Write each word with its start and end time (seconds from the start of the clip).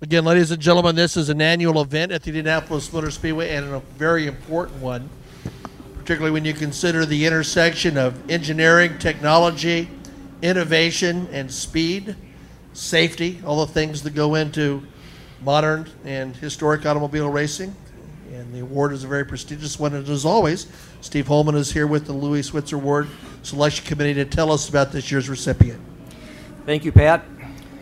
Again, 0.00 0.24
ladies 0.24 0.52
and 0.52 0.62
gentlemen, 0.62 0.94
this 0.94 1.16
is 1.16 1.28
an 1.28 1.42
annual 1.42 1.82
event 1.82 2.12
at 2.12 2.22
the 2.22 2.28
Indianapolis 2.28 2.92
Motor 2.92 3.10
Speedway 3.10 3.56
and 3.56 3.66
a 3.66 3.80
very 3.96 4.28
important 4.28 4.80
one, 4.80 5.10
particularly 5.96 6.30
when 6.30 6.44
you 6.44 6.54
consider 6.54 7.04
the 7.04 7.26
intersection 7.26 7.98
of 7.98 8.30
engineering, 8.30 8.96
technology, 9.00 9.88
innovation, 10.40 11.26
and 11.32 11.50
speed, 11.50 12.14
safety, 12.74 13.40
all 13.44 13.66
the 13.66 13.72
things 13.72 14.04
that 14.04 14.14
go 14.14 14.36
into 14.36 14.86
modern 15.42 15.88
and 16.04 16.36
historic 16.36 16.86
automobile 16.86 17.28
racing. 17.28 17.74
And 18.32 18.54
the 18.54 18.60
award 18.60 18.92
is 18.92 19.02
a 19.02 19.08
very 19.08 19.24
prestigious 19.24 19.80
one. 19.80 19.94
And 19.94 20.08
as 20.08 20.24
always, 20.24 20.68
Steve 21.00 21.26
Holman 21.26 21.56
is 21.56 21.72
here 21.72 21.88
with 21.88 22.06
the 22.06 22.12
Louis 22.12 22.48
Schwitzer 22.48 22.76
Award 22.76 23.08
Selection 23.42 23.84
Committee 23.84 24.14
to 24.14 24.24
tell 24.24 24.52
us 24.52 24.68
about 24.68 24.92
this 24.92 25.10
year's 25.10 25.28
recipient. 25.28 25.80
Thank 26.66 26.84
you, 26.84 26.92
Pat. 26.92 27.24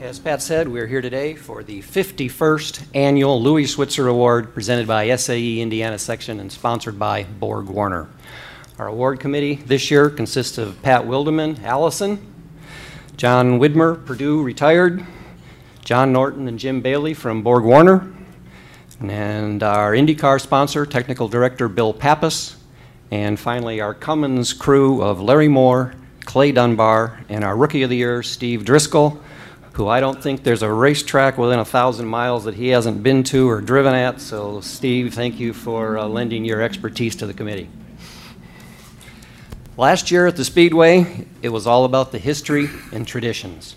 As 0.06 0.20
Pat 0.20 0.40
said, 0.40 0.68
we're 0.68 0.86
here 0.86 1.00
today 1.00 1.34
for 1.34 1.64
the 1.64 1.82
51st 1.82 2.80
annual 2.94 3.42
Louis 3.42 3.66
Schwitzer 3.66 4.06
Award 4.08 4.54
presented 4.54 4.86
by 4.86 5.12
SAE 5.16 5.60
Indiana 5.60 5.98
Section 5.98 6.38
and 6.38 6.52
sponsored 6.52 6.96
by 6.96 7.24
Borg 7.24 7.66
Warner. 7.66 8.08
Our 8.78 8.86
award 8.86 9.18
committee 9.18 9.56
this 9.56 9.90
year 9.90 10.08
consists 10.08 10.58
of 10.58 10.80
Pat 10.80 11.02
Wildeman, 11.02 11.60
Allison, 11.64 12.24
John 13.16 13.58
Widmer, 13.58 14.06
Purdue 14.06 14.44
retired, 14.44 15.04
John 15.84 16.12
Norton 16.12 16.46
and 16.46 16.60
Jim 16.60 16.82
Bailey 16.82 17.12
from 17.12 17.42
Borg 17.42 17.64
Warner, 17.64 18.14
and 19.00 19.60
our 19.64 19.90
IndyCar 19.90 20.40
sponsor, 20.40 20.86
technical 20.86 21.26
director 21.26 21.66
Bill 21.66 21.92
Pappas, 21.92 22.54
and 23.10 23.40
finally 23.40 23.80
our 23.80 23.92
Cummins 23.92 24.52
crew 24.52 25.02
of 25.02 25.20
Larry 25.20 25.48
Moore, 25.48 25.94
Clay 26.26 26.52
Dunbar, 26.52 27.24
and 27.28 27.42
our 27.42 27.56
Rookie 27.56 27.82
of 27.82 27.90
the 27.90 27.96
Year, 27.96 28.22
Steve 28.22 28.64
Driscoll, 28.64 29.20
who 29.76 29.88
I 29.88 30.00
don't 30.00 30.22
think 30.22 30.42
there's 30.42 30.62
a 30.62 30.72
racetrack 30.72 31.36
within 31.36 31.58
a 31.58 31.64
thousand 31.64 32.06
miles 32.06 32.44
that 32.44 32.54
he 32.54 32.68
hasn't 32.68 33.02
been 33.02 33.22
to 33.24 33.46
or 33.46 33.60
driven 33.60 33.94
at. 33.94 34.22
So, 34.22 34.62
Steve, 34.62 35.12
thank 35.12 35.38
you 35.38 35.52
for 35.52 35.98
uh, 35.98 36.06
lending 36.06 36.46
your 36.46 36.62
expertise 36.62 37.14
to 37.16 37.26
the 37.26 37.34
committee. 37.34 37.68
Last 39.76 40.10
year 40.10 40.26
at 40.26 40.36
the 40.36 40.46
Speedway, 40.46 41.26
it 41.42 41.50
was 41.50 41.66
all 41.66 41.84
about 41.84 42.10
the 42.10 42.18
history 42.18 42.70
and 42.90 43.06
traditions. 43.06 43.76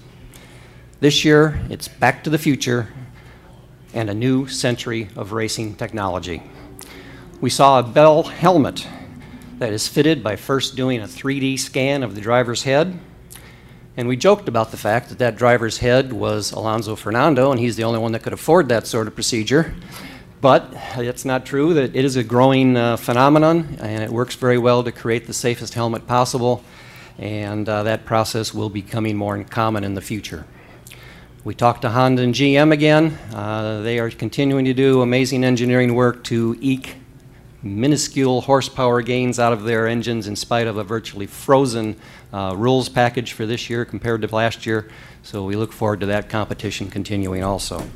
This 1.02 1.26
year, 1.26 1.60
it's 1.70 1.90
back 1.90 2.24
to 2.24 2.30
the 2.30 2.38
future 2.38 2.88
and 3.94 4.10
a 4.10 4.14
new 4.14 4.48
century 4.48 5.10
of 5.18 5.34
racing 5.34 5.76
technology. 5.76 6.42
We 7.42 7.50
saw 7.50 7.78
a 7.80 7.84
Bell 7.84 8.24
helmet 8.24 8.88
that 9.58 9.74
is 9.74 9.90
fitted 9.90 10.24
by 10.24 10.38
first 10.38 10.78
doing 10.78 11.02
a 11.02 11.08
3D 11.08 11.60
scan 11.60 12.04
of 12.04 12.16
the 12.16 12.22
driver's 12.22 12.64
head. 12.64 12.98
And 14.00 14.08
we 14.08 14.16
joked 14.16 14.48
about 14.48 14.72
the 14.72 14.78
fact 14.78 15.10
that 15.10 15.18
that 15.18 15.36
driver's 15.36 15.80
head 15.80 16.14
was 16.14 16.54
Alonso 16.54 16.96
Fernando, 16.96 17.52
and 17.52 17.60
he's 17.60 17.76
the 17.76 17.84
only 17.84 18.00
one 18.00 18.14
that 18.14 18.24
could 18.24 18.32
afford 18.32 18.70
that 18.70 18.88
sort 18.88 19.08
of 19.08 19.14
procedure. 19.14 19.76
But 20.40 20.74
it's 20.96 21.26
not 21.26 21.46
true 21.46 21.74
that 21.74 21.94
it 21.94 22.06
is 22.06 22.16
a 22.16 22.24
growing 22.24 22.78
uh, 22.78 22.96
phenomenon, 22.96 23.76
and 23.82 24.02
it 24.02 24.10
works 24.10 24.36
very 24.36 24.58
well 24.58 24.86
to 24.86 24.94
create 24.94 25.28
the 25.28 25.34
safest 25.34 25.74
helmet 25.74 26.08
possible. 26.08 26.64
And 27.18 27.68
uh, 27.68 27.84
that 27.84 28.06
process 28.06 28.54
will 28.54 28.70
be 28.70 28.82
coming 28.82 29.18
more 29.18 29.44
common 29.44 29.84
in 29.84 29.96
the 29.96 30.02
future. 30.02 30.46
We 31.44 31.54
talked 31.54 31.82
to 31.82 31.90
Honda 31.90 32.22
and 32.22 32.34
GM 32.34 32.72
again. 32.72 33.20
Uh, 33.34 33.82
they 33.82 34.00
are 34.00 34.10
continuing 34.10 34.64
to 34.64 34.74
do 34.74 35.02
amazing 35.02 35.44
engineering 35.44 35.94
work 35.94 36.24
to 36.24 36.58
eke 36.62 36.96
minuscule 37.62 38.42
horsepower 38.42 39.02
gains 39.02 39.40
out 39.40 39.54
of 39.54 39.64
their 39.64 39.88
engines 39.88 40.28
in 40.28 40.36
spite 40.36 40.68
of 40.68 40.78
a 40.78 40.84
virtually 40.84 41.28
frozen 41.28 41.96
uh, 42.32 42.54
rules 42.56 42.90
package 42.90 43.34
for 43.34 43.46
this 43.46 43.70
year 43.70 43.86
compared 43.86 44.22
to 44.22 44.34
last 44.34 44.66
year. 44.66 44.90
So 45.24 45.44
we 45.44 45.56
look 45.56 45.74
forward 45.74 46.00
to 46.02 46.06
that 46.08 46.30
competition 46.30 46.90
continuing 46.90 47.44
also. 47.44 47.90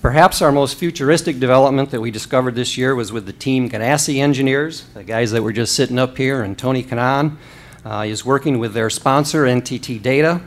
Perhaps 0.00 0.40
our 0.40 0.50
most 0.50 0.78
futuristic 0.78 1.38
development 1.38 1.90
that 1.90 2.00
we 2.00 2.10
discovered 2.10 2.54
this 2.54 2.78
year 2.78 2.94
was 2.94 3.12
with 3.12 3.26
the 3.26 3.34
Team 3.34 3.68
Ganassi 3.68 4.18
engineers, 4.18 4.84
the 4.94 5.04
guys 5.04 5.30
that 5.32 5.42
were 5.42 5.52
just 5.52 5.74
sitting 5.74 5.98
up 5.98 6.16
here, 6.16 6.42
and 6.42 6.56
Tony 6.56 6.82
Kanaan 6.82 7.36
uh, 7.84 8.04
is 8.06 8.24
working 8.24 8.58
with 8.58 8.72
their 8.72 8.88
sponsor, 8.88 9.44
NTT 9.44 10.00
Data. 10.00 10.40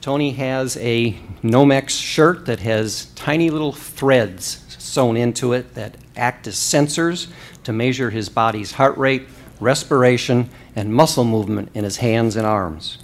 Tony 0.00 0.32
has 0.32 0.76
a 0.78 1.12
Nomex 1.42 1.90
shirt 1.90 2.46
that 2.46 2.60
has 2.60 3.06
tiny 3.14 3.50
little 3.50 3.72
threads 3.72 4.64
sewn 4.78 5.16
into 5.16 5.52
it 5.52 5.74
that 5.74 5.96
act 6.16 6.46
as 6.46 6.56
sensors 6.56 7.28
to 7.66 7.72
measure 7.72 8.10
his 8.10 8.28
body's 8.28 8.72
heart 8.72 8.96
rate, 8.96 9.28
respiration, 9.60 10.48
and 10.74 10.92
muscle 10.92 11.24
movement 11.24 11.70
in 11.74 11.84
his 11.84 11.98
hands 11.98 12.34
and 12.34 12.46
arms. 12.46 12.98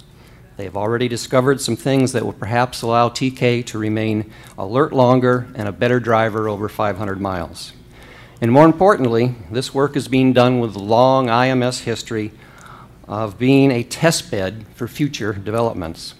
They 0.57 0.65
have 0.65 0.75
already 0.75 1.07
discovered 1.07 1.61
some 1.61 1.75
things 1.75 2.11
that 2.11 2.25
will 2.25 2.33
perhaps 2.33 2.81
allow 2.81 3.09
TK 3.09 3.65
to 3.67 3.77
remain 3.77 4.31
alert 4.57 4.91
longer 4.91 5.47
and 5.55 5.67
a 5.67 5.71
better 5.71 5.99
driver 5.99 6.49
over 6.49 6.67
500 6.67 7.21
miles. 7.21 7.73
And 8.41 8.51
more 8.51 8.65
importantly, 8.65 9.35
this 9.51 9.73
work 9.73 9.95
is 9.95 10.07
being 10.07 10.33
done 10.33 10.59
with 10.59 10.75
long 10.75 11.27
IMS 11.27 11.83
history 11.83 12.31
of 13.07 13.37
being 13.37 13.71
a 13.71 13.83
test 13.83 14.29
bed 14.31 14.65
for 14.75 14.87
future 14.87 15.33
developments 15.33 16.15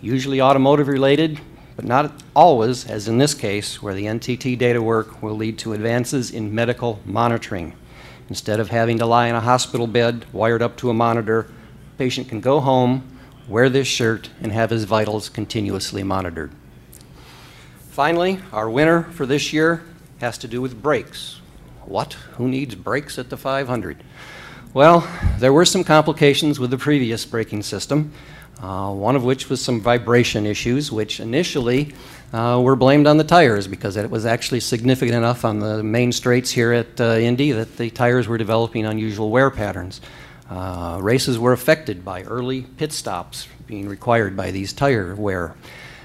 usually 0.00 0.40
automotive 0.40 0.88
related, 0.88 1.40
but 1.74 1.84
not 1.84 2.12
always, 2.34 2.86
as 2.86 3.08
in 3.08 3.18
this 3.18 3.34
case, 3.34 3.82
where 3.82 3.94
the 3.94 4.06
NTT 4.06 4.56
data 4.58 4.80
work 4.80 5.22
will 5.22 5.34
lead 5.34 5.58
to 5.58 5.72
advances 5.72 6.30
in 6.30 6.54
medical 6.54 7.00
monitoring. 7.04 7.74
Instead 8.28 8.58
of 8.58 8.70
having 8.70 8.98
to 8.98 9.06
lie 9.06 9.28
in 9.28 9.34
a 9.34 9.40
hospital 9.40 9.86
bed 9.86 10.26
wired 10.32 10.62
up 10.62 10.76
to 10.76 10.90
a 10.90 10.94
monitor, 10.94 11.46
patient 11.98 12.28
can 12.28 12.40
go 12.40 12.60
home, 12.60 13.06
wear 13.48 13.68
this 13.68 13.86
shirt, 13.86 14.30
and 14.42 14.52
have 14.52 14.70
his 14.70 14.84
vitals 14.84 15.28
continuously 15.28 16.02
monitored. 16.02 16.50
Finally, 17.90 18.40
our 18.52 18.68
winner 18.68 19.04
for 19.04 19.26
this 19.26 19.52
year 19.52 19.82
has 20.18 20.36
to 20.38 20.48
do 20.48 20.60
with 20.60 20.82
brakes. 20.82 21.40
What? 21.84 22.14
Who 22.36 22.48
needs 22.48 22.74
brakes 22.74 23.18
at 23.18 23.30
the 23.30 23.36
500? 23.36 24.02
Well, 24.74 25.08
there 25.38 25.52
were 25.52 25.64
some 25.64 25.84
complications 25.84 26.58
with 26.58 26.70
the 26.70 26.78
previous 26.78 27.24
braking 27.24 27.62
system 27.62 28.12
uh, 28.60 28.92
one 28.92 29.16
of 29.16 29.24
which 29.24 29.48
was 29.48 29.60
some 29.60 29.80
vibration 29.80 30.46
issues, 30.46 30.90
which 30.90 31.20
initially 31.20 31.94
uh, 32.32 32.60
were 32.62 32.76
blamed 32.76 33.06
on 33.06 33.16
the 33.16 33.24
tires 33.24 33.66
because 33.66 33.96
it 33.96 34.10
was 34.10 34.26
actually 34.26 34.60
significant 34.60 35.16
enough 35.16 35.44
on 35.44 35.58
the 35.58 35.82
main 35.82 36.12
straights 36.12 36.50
here 36.50 36.72
at 36.72 37.00
uh, 37.00 37.16
Indy 37.16 37.52
that 37.52 37.76
the 37.76 37.90
tires 37.90 38.28
were 38.28 38.38
developing 38.38 38.86
unusual 38.86 39.30
wear 39.30 39.50
patterns. 39.50 40.00
Uh, 40.48 40.98
races 41.02 41.38
were 41.38 41.52
affected 41.52 42.04
by 42.04 42.22
early 42.22 42.62
pit 42.62 42.92
stops 42.92 43.48
being 43.66 43.88
required 43.88 44.36
by 44.36 44.50
these 44.50 44.72
tire 44.72 45.14
wear. 45.14 45.54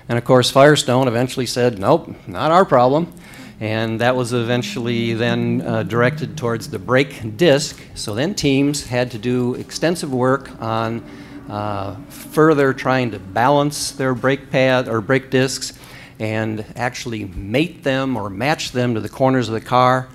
And 0.10 0.18
of 0.18 0.26
course, 0.26 0.50
Firestone 0.50 1.08
eventually 1.08 1.46
said, 1.46 1.80
nope, 1.80 2.14
not 2.28 2.52
our 2.52 2.66
problem. 2.66 3.14
And 3.60 4.02
that 4.02 4.16
was 4.16 4.34
eventually 4.34 5.14
then 5.14 5.62
uh, 5.62 5.84
directed 5.84 6.36
towards 6.36 6.70
the 6.70 6.80
brake 6.80 7.38
disc. 7.38 7.80
So 7.94 8.16
then 8.16 8.34
teams 8.34 8.88
had 8.88 9.12
to 9.12 9.20
do 9.20 9.54
extensive 9.54 10.12
work 10.12 10.50
on 10.60 11.04
uh, 11.50 11.96
further 12.10 12.74
trying 12.74 13.12
to 13.12 13.20
balance 13.20 13.92
their 13.92 14.14
brake 14.14 14.50
pad 14.50 14.88
or 14.88 15.02
brake 15.02 15.30
discs 15.30 15.78
and 16.20 16.66
actually 16.76 17.26
mate 17.26 17.84
them 17.84 18.16
or 18.16 18.30
match 18.30 18.72
them 18.72 18.94
to 18.94 19.00
the 19.00 19.10
corners 19.10 19.48
of 19.48 19.54
the 19.54 19.62
car. 19.62 20.08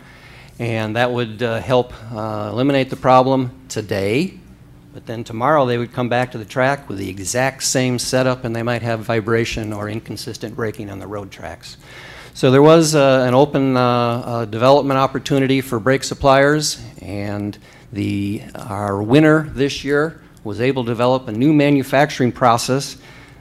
And 0.59 0.97
that 0.97 1.10
would 1.10 1.42
uh, 1.42 1.60
help 1.60 1.92
uh, 2.12 2.50
eliminate 2.53 2.91
the 2.91 2.97
problem 2.97 3.50
today. 3.69 4.38
But 4.94 5.04
then 5.04 5.25
tomorrow 5.25 5.66
they 5.66 5.76
would 5.76 5.92
come 5.92 6.09
back 6.09 6.32
to 6.32 6.38
the 6.38 6.44
track 6.44 6.88
with 6.88 6.98
the 6.98 7.09
exact 7.10 7.64
same 7.64 7.98
setup 7.98 8.44
and 8.44 8.56
they 8.56 8.62
might 8.62 8.82
have 8.82 9.00
vibration 9.00 9.72
or 9.72 9.91
inconsistent 9.91 10.56
braking 10.56 10.88
on 10.88 10.98
the 10.98 11.06
road 11.06 11.31
tracks. 11.31 11.76
So 12.37 12.50
there 12.50 12.62
was 12.62 12.94
uh, 12.94 13.25
an 13.26 13.32
open 13.32 13.78
uh, 13.78 13.81
uh, 13.81 14.44
development 14.44 14.98
opportunity 14.98 15.62
for 15.62 15.81
brake 15.81 16.04
suppliers, 16.04 16.78
and 17.00 17.56
the, 17.91 18.43
our 18.54 19.03
winner 19.03 19.48
this 19.54 19.84
year 19.84 20.20
was 20.46 20.60
able 20.60 20.84
to 20.84 20.88
develop 20.88 21.26
a 21.26 21.32
new 21.32 21.52
manufacturing 21.52 22.30
process 22.30 22.96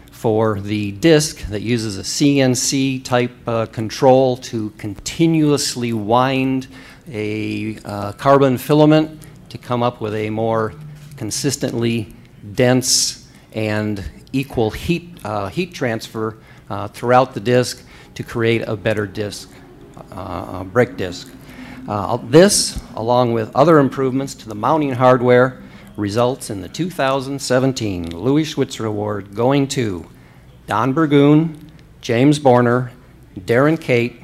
for 0.10 0.60
the 0.60 0.92
disc 0.94 1.38
that 1.50 1.62
uses 1.62 2.00
a 2.00 2.02
CNC 2.02 3.04
type 3.04 3.32
uh, 3.48 3.68
control 3.68 4.38
to 4.38 4.72
continuously 4.72 5.94
wind 5.94 6.68
a 7.08 7.78
uh, 7.86 8.12
carbon 8.14 8.58
filament 8.58 9.22
to 9.50 9.60
come 9.60 9.84
up 9.84 10.02
with 10.02 10.16
a 10.16 10.32
more 10.32 10.74
consistently 11.16 12.12
dense 12.54 13.30
and 13.54 14.04
equal 14.34 14.72
heat, 14.72 15.20
uh, 15.24 15.48
heat 15.48 15.76
transfer 15.76 16.38
uh, 16.72 16.88
throughout 16.88 17.36
the 17.36 17.40
disc 17.40 17.86
to 18.16 18.24
create 18.24 18.64
a 18.64 18.76
better 18.76 19.06
disc, 19.06 19.52
uh, 20.12 20.64
brake 20.64 20.98
disc. 20.98 21.32
Uh, 21.88 22.18
this, 22.18 22.82
along 22.96 23.32
with 23.32 23.56
other 23.56 23.78
improvements 23.78 24.34
to 24.34 24.50
the 24.50 24.56
mounting 24.56 24.94
hardware, 24.94 25.62
results 25.98 26.50
in 26.50 26.62
the 26.62 26.70
2017 26.70 28.16
Louis 28.16 28.44
Schwitzer 28.44 28.86
Award 28.86 29.34
going 29.36 29.68
to 29.70 30.06
Don 30.68 30.94
Burgoon, 30.94 31.72
James 32.02 32.40
Borner, 32.40 32.92
Darren 33.40 33.80
Kate, 33.80 34.22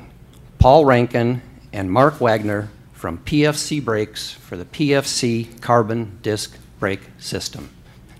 Paul 0.59 0.85
Rankin, 0.85 1.41
and 1.73 1.91
Mark 1.91 2.19
Wagner 2.19 2.69
from 2.93 3.17
PFC 3.19 3.83
Brakes 3.83 4.31
for 4.31 4.57
the 4.57 4.65
PFC 4.65 5.59
Carbon 5.61 6.19
Disc 6.21 6.57
Brake 6.79 7.01
System. 7.17 7.69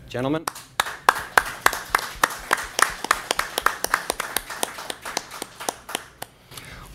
Gentlemen. 0.09 0.45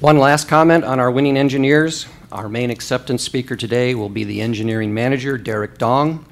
One 0.01 0.19
last 0.19 0.47
comment 0.47 0.85
on 0.85 1.01
our 1.01 1.11
winning 1.11 1.37
engineers. 1.37 2.07
Our 2.31 2.49
main 2.49 2.71
acceptance 2.71 3.23
speaker 3.23 3.57
today 3.57 3.95
will 3.95 4.11
be 4.11 4.25
the 4.25 4.43
engineering 4.43 4.93
manager, 4.93 5.39
Derek 5.39 5.79
Dong, 5.79 6.27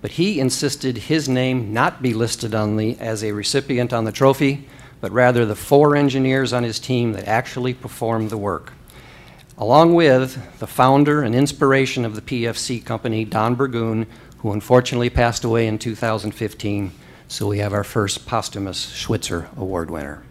but 0.00 0.12
he 0.12 0.40
insisted 0.40 0.96
his 0.96 1.28
name 1.28 1.72
not 1.72 2.02
be 2.02 2.14
listed 2.14 2.54
on 2.54 2.76
the, 2.76 2.98
as 2.98 3.22
a 3.22 3.32
recipient 3.32 3.92
on 3.92 4.04
the 4.04 4.12
trophy, 4.12 4.66
but 5.00 5.12
rather 5.12 5.44
the 5.44 5.56
four 5.56 5.96
engineers 5.96 6.52
on 6.52 6.62
his 6.62 6.78
team 6.78 7.12
that 7.12 7.28
actually 7.28 7.74
performed 7.74 8.30
the 8.30 8.38
work. 8.38 8.72
Along 9.58 9.94
with 9.94 10.58
the 10.58 10.66
founder 10.66 11.22
and 11.22 11.34
inspiration 11.34 12.04
of 12.04 12.14
the 12.14 12.22
PFC 12.22 12.82
company, 12.82 13.24
Don 13.24 13.54
Burgoon, 13.54 14.06
who 14.38 14.52
unfortunately 14.52 15.10
passed 15.10 15.44
away 15.44 15.66
in 15.66 15.78
2015, 15.78 16.92
so 17.28 17.46
we 17.46 17.58
have 17.58 17.74
our 17.74 17.84
first 17.84 18.26
posthumous 18.26 18.90
Schwitzer 18.92 19.48
Award 19.56 19.90
winner. 19.90 20.22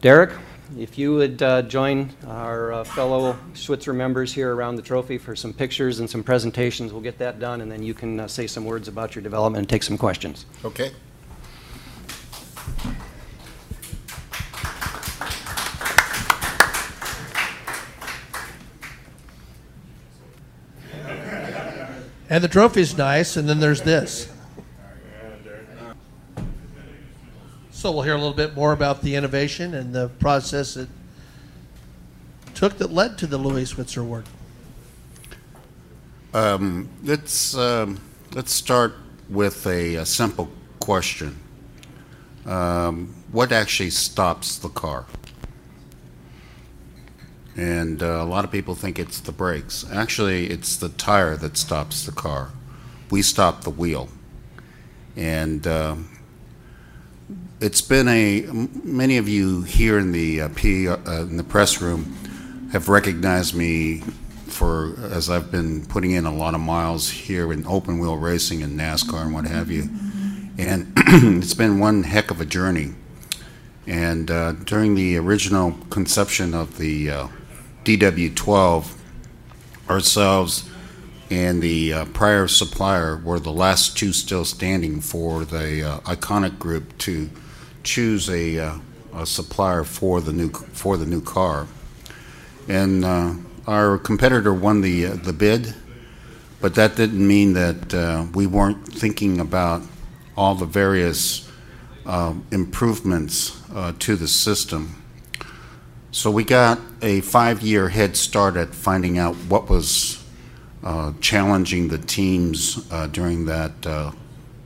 Derek, 0.00 0.30
if 0.78 0.98
you 0.98 1.14
would 1.14 1.42
uh, 1.42 1.62
join 1.62 2.10
our 2.26 2.72
uh, 2.72 2.84
fellow 2.84 3.38
Schwitzer 3.54 3.94
members 3.94 4.32
here 4.32 4.54
around 4.54 4.76
the 4.76 4.82
trophy 4.82 5.18
for 5.18 5.36
some 5.36 5.52
pictures 5.52 6.00
and 6.00 6.08
some 6.08 6.22
presentations, 6.22 6.92
we'll 6.92 7.02
get 7.02 7.18
that 7.18 7.38
done, 7.38 7.60
and 7.60 7.70
then 7.70 7.82
you 7.82 7.94
can 7.94 8.20
uh, 8.20 8.28
say 8.28 8.46
some 8.46 8.64
words 8.64 8.88
about 8.88 9.14
your 9.14 9.22
development 9.22 9.60
and 9.60 9.68
take 9.68 9.82
some 9.82 9.98
questions. 9.98 10.46
Okay. 10.64 10.92
And 22.28 22.42
the 22.42 22.48
trophy's 22.48 22.96
nice, 22.96 23.36
and 23.36 23.46
then 23.46 23.60
there's 23.60 23.82
this. 23.82 24.32
So 27.82 27.90
we'll 27.90 28.02
hear 28.02 28.14
a 28.14 28.16
little 28.16 28.32
bit 28.32 28.54
more 28.54 28.72
about 28.72 29.02
the 29.02 29.16
innovation 29.16 29.74
and 29.74 29.92
the 29.92 30.08
process 30.20 30.74
that 30.74 30.88
took 32.54 32.78
that 32.78 32.92
led 32.92 33.18
to 33.18 33.26
the 33.26 33.36
Louis 33.36 33.68
Schwitzer 33.68 34.02
Award. 34.02 34.24
Um, 36.32 36.88
let's 37.02 37.56
um, 37.56 37.98
let's 38.34 38.52
start 38.52 38.94
with 39.28 39.66
a, 39.66 39.96
a 39.96 40.06
simple 40.06 40.48
question. 40.78 41.40
Um, 42.46 43.16
what 43.32 43.50
actually 43.50 43.90
stops 43.90 44.58
the 44.58 44.68
car? 44.68 45.06
And 47.56 48.00
uh, 48.00 48.06
a 48.06 48.24
lot 48.24 48.44
of 48.44 48.52
people 48.52 48.76
think 48.76 49.00
it's 49.00 49.18
the 49.18 49.32
brakes. 49.32 49.84
Actually, 49.92 50.50
it's 50.50 50.76
the 50.76 50.90
tire 50.90 51.36
that 51.38 51.56
stops 51.56 52.06
the 52.06 52.12
car. 52.12 52.52
We 53.10 53.22
stop 53.22 53.62
the 53.62 53.70
wheel. 53.70 54.08
And 55.16 55.66
um, 55.66 56.11
it's 57.62 57.80
been 57.80 58.08
a 58.08 58.42
many 58.82 59.18
of 59.18 59.28
you 59.28 59.62
here 59.62 59.96
in 59.96 60.10
the 60.10 60.42
uh, 60.42 60.48
P, 60.54 60.88
uh, 60.88 60.96
in 61.22 61.36
the 61.36 61.44
press 61.44 61.80
room 61.80 62.12
have 62.72 62.88
recognized 62.88 63.54
me 63.54 64.00
for 64.46 64.96
as 65.04 65.30
I've 65.30 65.52
been 65.52 65.86
putting 65.86 66.10
in 66.10 66.26
a 66.26 66.34
lot 66.34 66.54
of 66.54 66.60
miles 66.60 67.08
here 67.08 67.52
in 67.52 67.64
open 67.66 68.00
wheel 68.00 68.16
racing 68.16 68.62
and 68.64 68.78
NASCAR 68.78 69.22
and 69.22 69.32
what 69.32 69.46
have 69.46 69.70
you. 69.70 69.88
And 70.58 70.92
it's 70.96 71.54
been 71.54 71.78
one 71.78 72.02
heck 72.02 72.32
of 72.32 72.40
a 72.40 72.44
journey. 72.44 72.94
And 73.86 74.30
uh, 74.30 74.52
during 74.52 74.96
the 74.96 75.16
original 75.16 75.72
conception 75.90 76.54
of 76.54 76.78
the 76.78 77.10
uh, 77.10 77.28
DW12, 77.84 78.98
ourselves 79.88 80.68
and 81.30 81.62
the 81.62 81.92
uh, 81.92 82.04
prior 82.06 82.48
supplier 82.48 83.16
were 83.16 83.38
the 83.38 83.52
last 83.52 83.96
two 83.96 84.12
still 84.12 84.44
standing 84.44 85.00
for 85.00 85.44
the 85.44 85.82
uh, 85.82 86.00
iconic 86.00 86.58
group 86.58 86.96
to 86.98 87.30
choose 87.82 88.28
a, 88.28 88.58
uh, 88.58 88.78
a, 89.14 89.26
supplier 89.26 89.84
for 89.84 90.20
the 90.20 90.32
new 90.32 90.50
for 90.50 90.96
the 90.96 91.06
new 91.06 91.20
car. 91.20 91.66
And 92.68 93.04
uh, 93.04 93.34
our 93.66 93.98
competitor 93.98 94.54
won 94.54 94.80
the 94.80 95.06
uh, 95.06 95.14
the 95.16 95.32
bid, 95.32 95.74
but 96.60 96.74
that 96.74 96.96
didn't 96.96 97.26
mean 97.26 97.52
that 97.54 97.94
uh, 97.94 98.26
we 98.34 98.46
weren't 98.46 98.86
thinking 98.86 99.40
about 99.40 99.82
all 100.36 100.54
the 100.54 100.66
various 100.66 101.48
improvements 102.50 103.60
to 104.00 104.16
the 104.16 104.26
system 104.26 105.02
so 106.14 106.30
we 106.30 106.44
got 106.44 106.78
a 107.00 107.22
five-year 107.22 107.88
head 107.88 108.18
start 108.18 108.56
at 108.56 108.74
finding 108.74 109.16
out 109.16 109.34
what 109.48 109.70
was 109.70 110.22
uh, 110.84 111.14
challenging 111.22 111.88
the 111.88 111.96
teams 111.96 112.86
uh, 112.92 113.06
during 113.06 113.46
that 113.46 113.86
uh, 113.86 114.12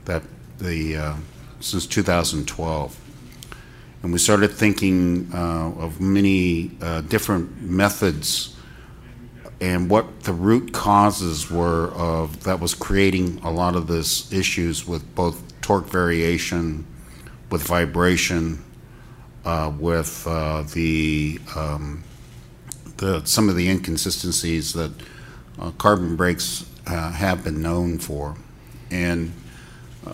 that 0.03 0.23
the 0.57 0.97
uh, 0.97 1.15
since 1.61 1.87
2012, 1.87 2.99
and 4.03 4.11
we 4.13 4.19
started 4.19 4.51
thinking 4.51 5.29
uh, 5.33 5.71
of 5.77 5.99
many 5.99 6.71
uh, 6.81 7.01
different 7.01 7.61
methods 7.61 8.55
and 9.59 9.89
what 9.89 10.21
the 10.21 10.33
root 10.33 10.71
causes 10.71 11.49
were 11.49 11.87
of 11.93 12.43
that 12.43 12.59
was 12.59 12.75
creating 12.75 13.39
a 13.43 13.51
lot 13.51 13.75
of 13.75 13.87
this 13.87 14.31
issues 14.31 14.87
with 14.87 15.15
both 15.15 15.41
torque 15.61 15.87
variation, 15.87 16.85
with 17.49 17.63
vibration, 17.63 18.63
uh, 19.45 19.71
with 19.79 20.27
uh, 20.27 20.61
the, 20.73 21.39
um, 21.55 22.03
the 22.97 23.25
some 23.25 23.49
of 23.49 23.55
the 23.55 23.67
inconsistencies 23.67 24.73
that 24.73 24.91
uh, 25.59 25.71
carbon 25.71 26.15
brakes 26.15 26.69
uh, 26.85 27.11
have 27.11 27.43
been 27.43 27.61
known 27.61 27.97
for. 27.97 28.35
And 28.91 29.33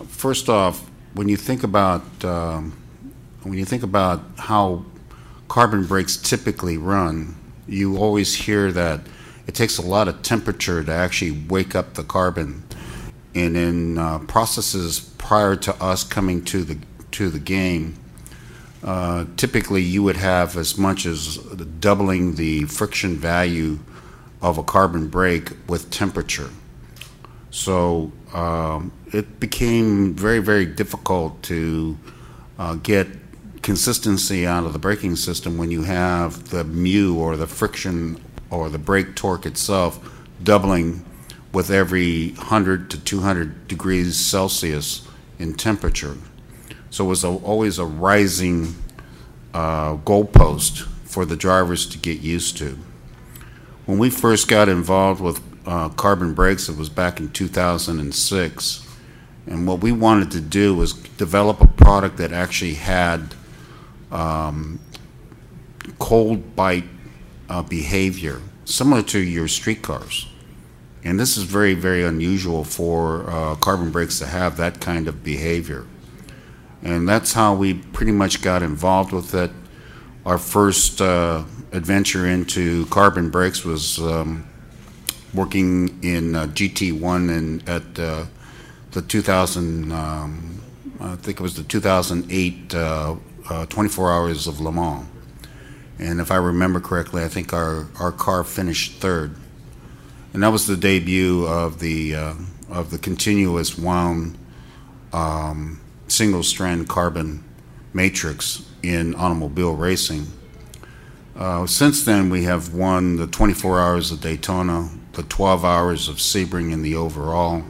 first 0.08 0.48
off, 0.48 0.90
when 1.12 1.28
you 1.28 1.36
think 1.36 1.62
about 1.62 2.02
um, 2.24 2.76
when 3.44 3.58
you 3.58 3.64
think 3.64 3.82
about 3.82 4.22
how 4.38 4.84
carbon 5.48 5.86
brakes 5.86 6.16
typically 6.16 6.78
run, 6.78 7.36
you 7.66 7.96
always 7.98 8.34
hear 8.34 8.72
that 8.72 9.00
it 9.46 9.54
takes 9.54 9.78
a 9.78 9.82
lot 9.82 10.08
of 10.08 10.22
temperature 10.22 10.82
to 10.82 10.92
actually 10.92 11.32
wake 11.48 11.74
up 11.74 11.94
the 11.94 12.02
carbon. 12.04 12.64
And 13.34 13.56
in 13.56 13.98
uh, 13.98 14.20
processes 14.20 15.00
prior 15.00 15.56
to 15.56 15.74
us 15.82 16.04
coming 16.04 16.44
to 16.46 16.64
the 16.64 16.78
to 17.12 17.30
the 17.30 17.38
game, 17.38 17.94
uh, 18.82 19.26
typically 19.36 19.82
you 19.82 20.02
would 20.02 20.16
have 20.16 20.56
as 20.56 20.76
much 20.76 21.06
as 21.06 21.36
doubling 21.80 22.34
the 22.34 22.64
friction 22.64 23.16
value 23.16 23.78
of 24.42 24.58
a 24.58 24.62
carbon 24.62 25.08
brake 25.08 25.52
with 25.68 25.90
temperature. 25.90 26.50
So 27.50 28.10
um, 28.32 28.92
it 29.12 29.38
became 29.38 30.14
very, 30.14 30.40
very 30.40 30.66
difficult 30.66 31.42
to 31.44 31.96
uh, 32.58 32.74
get 32.74 33.06
consistency 33.64 34.46
out 34.46 34.64
of 34.64 34.74
the 34.74 34.78
braking 34.78 35.16
system 35.16 35.56
when 35.56 35.70
you 35.70 35.82
have 35.82 36.50
the 36.50 36.62
mu 36.62 37.18
or 37.18 37.34
the 37.34 37.46
friction 37.46 38.22
or 38.50 38.68
the 38.68 38.78
brake 38.78 39.16
torque 39.16 39.46
itself 39.46 39.98
doubling 40.42 41.02
with 41.50 41.70
every 41.70 42.32
100 42.32 42.90
to 42.90 43.00
200 43.00 43.66
degrees 43.66 44.20
Celsius 44.20 45.08
in 45.38 45.54
temperature. 45.54 46.18
So 46.90 47.06
it 47.06 47.08
was 47.08 47.24
a, 47.24 47.28
always 47.28 47.78
a 47.78 47.86
rising 47.86 48.74
uh, 49.54 49.96
goalpost 49.96 50.82
for 51.04 51.24
the 51.24 51.36
drivers 51.36 51.86
to 51.86 51.98
get 51.98 52.20
used 52.20 52.58
to. 52.58 52.78
When 53.86 53.98
we 53.98 54.10
first 54.10 54.46
got 54.46 54.68
involved 54.68 55.22
with 55.22 55.40
uh, 55.66 55.88
carbon 55.88 56.34
brakes, 56.34 56.68
it 56.68 56.76
was 56.76 56.90
back 56.90 57.18
in 57.18 57.30
2006. 57.30 58.86
And 59.46 59.66
what 59.66 59.80
we 59.80 59.90
wanted 59.90 60.30
to 60.32 60.40
do 60.42 60.74
was 60.74 60.92
develop 60.92 61.62
a 61.62 61.66
product 61.66 62.18
that 62.18 62.32
actually 62.32 62.74
had 62.74 63.34
um, 64.14 64.78
cold 65.98 66.56
bite 66.56 66.84
uh, 67.48 67.62
behavior, 67.62 68.40
similar 68.64 69.02
to 69.02 69.18
your 69.18 69.48
street 69.48 69.82
cars. 69.82 70.26
And 71.02 71.20
this 71.20 71.36
is 71.36 71.44
very, 71.44 71.74
very 71.74 72.02
unusual 72.04 72.64
for 72.64 73.28
uh, 73.28 73.56
carbon 73.56 73.90
brakes 73.90 74.18
to 74.20 74.26
have 74.26 74.56
that 74.56 74.80
kind 74.80 75.06
of 75.06 75.22
behavior. 75.22 75.84
And 76.82 77.06
that's 77.08 77.34
how 77.34 77.54
we 77.54 77.74
pretty 77.74 78.12
much 78.12 78.40
got 78.40 78.62
involved 78.62 79.12
with 79.12 79.34
it. 79.34 79.50
Our 80.24 80.38
first 80.38 81.02
uh, 81.02 81.44
adventure 81.72 82.26
into 82.26 82.86
carbon 82.86 83.28
brakes 83.28 83.64
was 83.64 83.98
um, 83.98 84.46
working 85.34 86.02
in 86.02 86.34
uh, 86.34 86.46
GT1 86.46 87.36
and 87.36 87.68
at 87.68 87.98
uh, 87.98 88.24
the 88.92 89.02
2000, 89.02 89.92
um, 89.92 90.62
I 91.00 91.16
think 91.16 91.40
it 91.40 91.42
was 91.42 91.56
the 91.56 91.64
2008 91.64 92.74
uh, 93.50 93.54
uh, 93.54 93.66
24 93.66 94.12
Hours 94.12 94.46
of 94.46 94.60
Le 94.60 94.72
Mans. 94.72 95.06
And 95.98 96.20
if 96.20 96.30
I 96.30 96.36
remember 96.36 96.80
correctly, 96.80 97.22
I 97.22 97.28
think 97.28 97.52
our, 97.52 97.86
our 98.00 98.10
car 98.10 98.42
finished 98.42 99.00
third. 99.00 99.36
And 100.32 100.42
that 100.42 100.48
was 100.48 100.66
the 100.66 100.76
debut 100.76 101.46
of 101.46 101.78
the, 101.78 102.14
uh, 102.14 102.34
of 102.68 102.90
the 102.90 102.98
continuous 102.98 103.78
wound 103.78 104.36
um, 105.12 105.80
single 106.08 106.42
strand 106.42 106.88
carbon 106.88 107.44
matrix 107.92 108.68
in 108.82 109.14
automobile 109.14 109.76
racing. 109.76 110.26
Uh, 111.36 111.66
since 111.66 112.04
then, 112.04 112.30
we 112.30 112.44
have 112.44 112.74
won 112.74 113.16
the 113.16 113.26
24 113.26 113.80
hours 113.80 114.10
of 114.10 114.20
Daytona, 114.20 114.88
the 115.12 115.22
12 115.22 115.64
hours 115.64 116.08
of 116.08 116.16
Sebring 116.16 116.72
in 116.72 116.82
the 116.82 116.96
overall. 116.96 117.62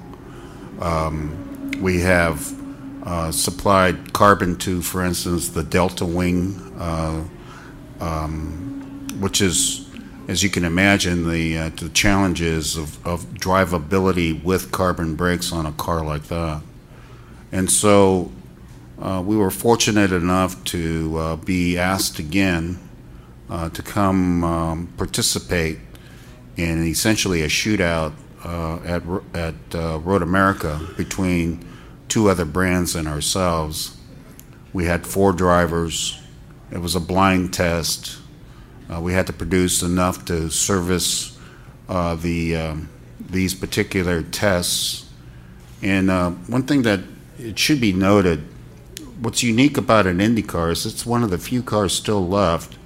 Um, 0.80 1.70
we 1.80 2.00
have 2.00 2.54
uh, 3.04 3.30
supplied 3.30 4.12
carbon 4.14 4.56
to, 4.56 4.80
for 4.80 5.04
instance, 5.04 5.50
the 5.50 5.62
Delta 5.62 6.06
Wing 6.06 6.58
uh, 6.78 7.22
um, 8.00 9.06
which 9.20 9.40
is, 9.40 9.88
as 10.26 10.42
you 10.42 10.50
can 10.50 10.64
imagine, 10.64 11.30
the, 11.30 11.58
uh, 11.58 11.68
the 11.68 11.90
challenges 11.90 12.76
of, 12.76 13.06
of 13.06 13.24
drivability 13.34 14.42
with 14.42 14.72
carbon 14.72 15.14
brakes 15.16 15.52
on 15.52 15.66
a 15.66 15.72
car 15.72 16.04
like 16.04 16.24
that. 16.24 16.62
And 17.52 17.70
so 17.70 18.32
uh, 19.00 19.22
we 19.24 19.36
were 19.36 19.50
fortunate 19.50 20.10
enough 20.10 20.62
to 20.64 21.16
uh, 21.18 21.36
be 21.36 21.78
asked 21.78 22.18
again 22.18 22.78
to 23.72 23.82
come 23.82 24.42
um, 24.42 24.86
participate 24.96 25.78
in 26.56 26.84
essentially 26.86 27.42
a 27.42 27.46
shootout 27.46 28.12
at, 28.44 29.02
at 29.32 29.54
Road 30.04 30.22
America 30.22 30.80
between 30.96 31.64
two 32.08 32.28
other 32.28 32.44
brands 32.44 32.94
and 32.94 33.08
ourselves. 33.08 33.96
We 34.72 34.84
had 34.84 35.06
four 35.06 35.32
drivers. 35.32 36.20
It 36.70 36.78
was 36.78 36.94
a 36.94 37.00
blind 37.00 37.52
test. 37.52 38.18
Uh, 38.92 39.00
we 39.00 39.12
had 39.12 39.26
to 39.28 39.32
produce 39.32 39.82
enough 39.82 40.24
to 40.26 40.50
service 40.50 41.38
uh, 41.88 42.14
the 42.16 42.56
um, 42.56 42.88
these 43.20 43.54
particular 43.54 44.22
tests. 44.22 45.10
And 45.82 46.10
uh, 46.10 46.30
one 46.30 46.64
thing 46.64 46.82
that 46.82 47.00
it 47.38 47.58
should 47.58 47.80
be 47.80 47.92
noted, 47.92 48.40
what's 49.20 49.42
unique 49.42 49.76
about 49.76 50.06
an 50.06 50.20
Indy 50.20 50.42
car 50.42 50.70
is 50.70 50.86
it's 50.86 51.04
one 51.04 51.22
of 51.22 51.30
the 51.30 51.38
few 51.38 51.62
cars 51.62 51.92
still 51.92 52.26
left 52.26 52.78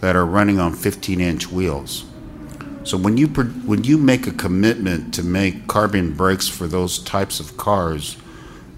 that 0.00 0.16
are 0.16 0.26
running 0.26 0.58
on 0.58 0.74
15-inch 0.74 1.50
wheels. 1.50 2.04
So 2.84 2.96
when 2.96 3.16
you 3.16 3.26
when 3.26 3.82
you 3.82 3.98
make 3.98 4.28
a 4.28 4.30
commitment 4.30 5.12
to 5.14 5.24
make 5.24 5.66
carbon 5.66 6.12
brakes 6.12 6.46
for 6.46 6.68
those 6.68 7.00
types 7.00 7.40
of 7.40 7.56
cars, 7.56 8.16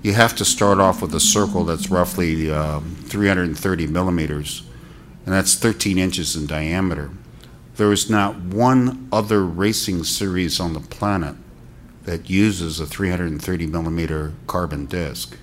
you 0.09 0.15
have 0.15 0.35
to 0.35 0.45
start 0.45 0.81
off 0.81 1.03
with 1.03 1.15
a 1.15 1.21
circle 1.21 1.65
that's 1.65 1.91
roughly 1.91 2.51
um, 2.51 2.97
330 3.05 3.87
millimeters, 3.89 4.63
and 5.27 5.35
that's 5.35 5.55
13 5.55 5.99
inches 5.99 6.35
in 6.35 6.47
diameter. 6.47 7.11
There 7.77 7.93
is 7.93 8.09
not 8.09 8.41
one 8.41 9.07
other 9.13 9.45
racing 9.45 10.05
series 10.05 10.61
on 10.61 10.73
the 10.73 10.81
planet 10.81 11.37
that 12.05 12.31
uses 12.31 12.81
a 12.81 12.87
330 12.87 13.67
millimeter 13.67 14.33
carbon 14.47 14.87
disc. 14.87 15.37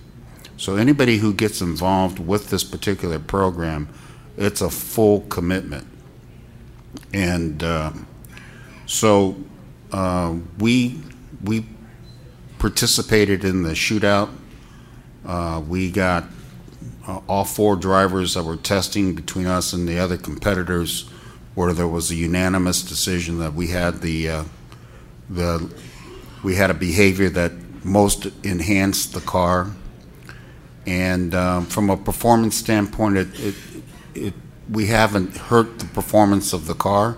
So 0.57 0.77
anybody 0.77 1.17
who 1.17 1.31
gets 1.31 1.61
involved 1.61 2.17
with 2.17 2.49
this 2.49 2.63
particular 2.63 3.19
program, 3.19 3.87
it's 4.35 4.61
a 4.61 4.71
full 4.71 5.21
commitment. 5.29 5.85
And 7.13 7.63
uh, 7.63 7.91
so 8.87 9.35
uh, 9.91 10.37
we 10.57 11.01
we 11.43 11.67
participated 12.57 13.45
in 13.45 13.61
the 13.61 13.73
shootout. 13.73 14.31
Uh, 15.25 15.61
we 15.67 15.91
got 15.91 16.25
uh, 17.07 17.19
all 17.27 17.45
four 17.45 17.75
drivers 17.75 18.33
that 18.35 18.43
were 18.43 18.57
testing 18.57 19.15
between 19.15 19.45
us 19.45 19.73
and 19.73 19.87
the 19.87 19.97
other 19.97 20.17
competitors, 20.17 21.09
where 21.55 21.73
there 21.73 21.87
was 21.87 22.11
a 22.11 22.15
unanimous 22.15 22.81
decision 22.81 23.39
that 23.39 23.53
we 23.53 23.67
had 23.67 24.01
the 24.01 24.29
uh, 24.29 24.43
the 25.29 25.73
we 26.43 26.55
had 26.55 26.69
a 26.69 26.75
behavior 26.75 27.29
that 27.29 27.51
most 27.83 28.27
enhanced 28.43 29.13
the 29.13 29.21
car. 29.21 29.71
And 30.85 31.33
um, 31.33 31.65
from 31.65 31.89
a 31.89 31.97
performance 31.97 32.55
standpoint, 32.55 33.17
it, 33.17 33.39
it, 33.39 33.55
it, 34.13 34.33
we 34.69 34.87
haven't 34.87 35.35
hurt 35.37 35.79
the 35.79 35.85
performance 35.85 36.53
of 36.53 36.67
the 36.67 36.75
car. 36.75 37.17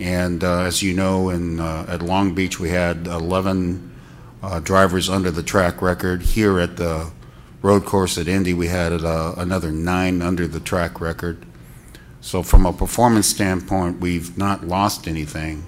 And 0.00 0.42
uh, 0.42 0.60
as 0.60 0.82
you 0.82 0.94
know, 0.94 1.30
in, 1.30 1.60
uh, 1.60 1.86
at 1.88 2.02
Long 2.02 2.34
Beach, 2.34 2.58
we 2.58 2.70
had 2.70 3.06
11 3.06 3.94
uh, 4.42 4.60
drivers 4.60 5.08
under 5.08 5.30
the 5.30 5.42
track 5.42 5.82
record. 5.82 6.22
Here 6.22 6.58
at 6.58 6.76
the 6.76 7.10
road 7.62 7.84
course 7.84 8.18
at 8.18 8.28
Indy, 8.28 8.54
we 8.54 8.68
had 8.68 8.92
uh, 8.92 9.34
another 9.36 9.70
nine 9.70 10.22
under 10.22 10.46
the 10.46 10.60
track 10.60 11.00
record. 11.00 11.44
So, 12.20 12.42
from 12.42 12.66
a 12.66 12.72
performance 12.72 13.26
standpoint, 13.26 14.00
we've 14.00 14.36
not 14.36 14.66
lost 14.66 15.06
anything. 15.06 15.64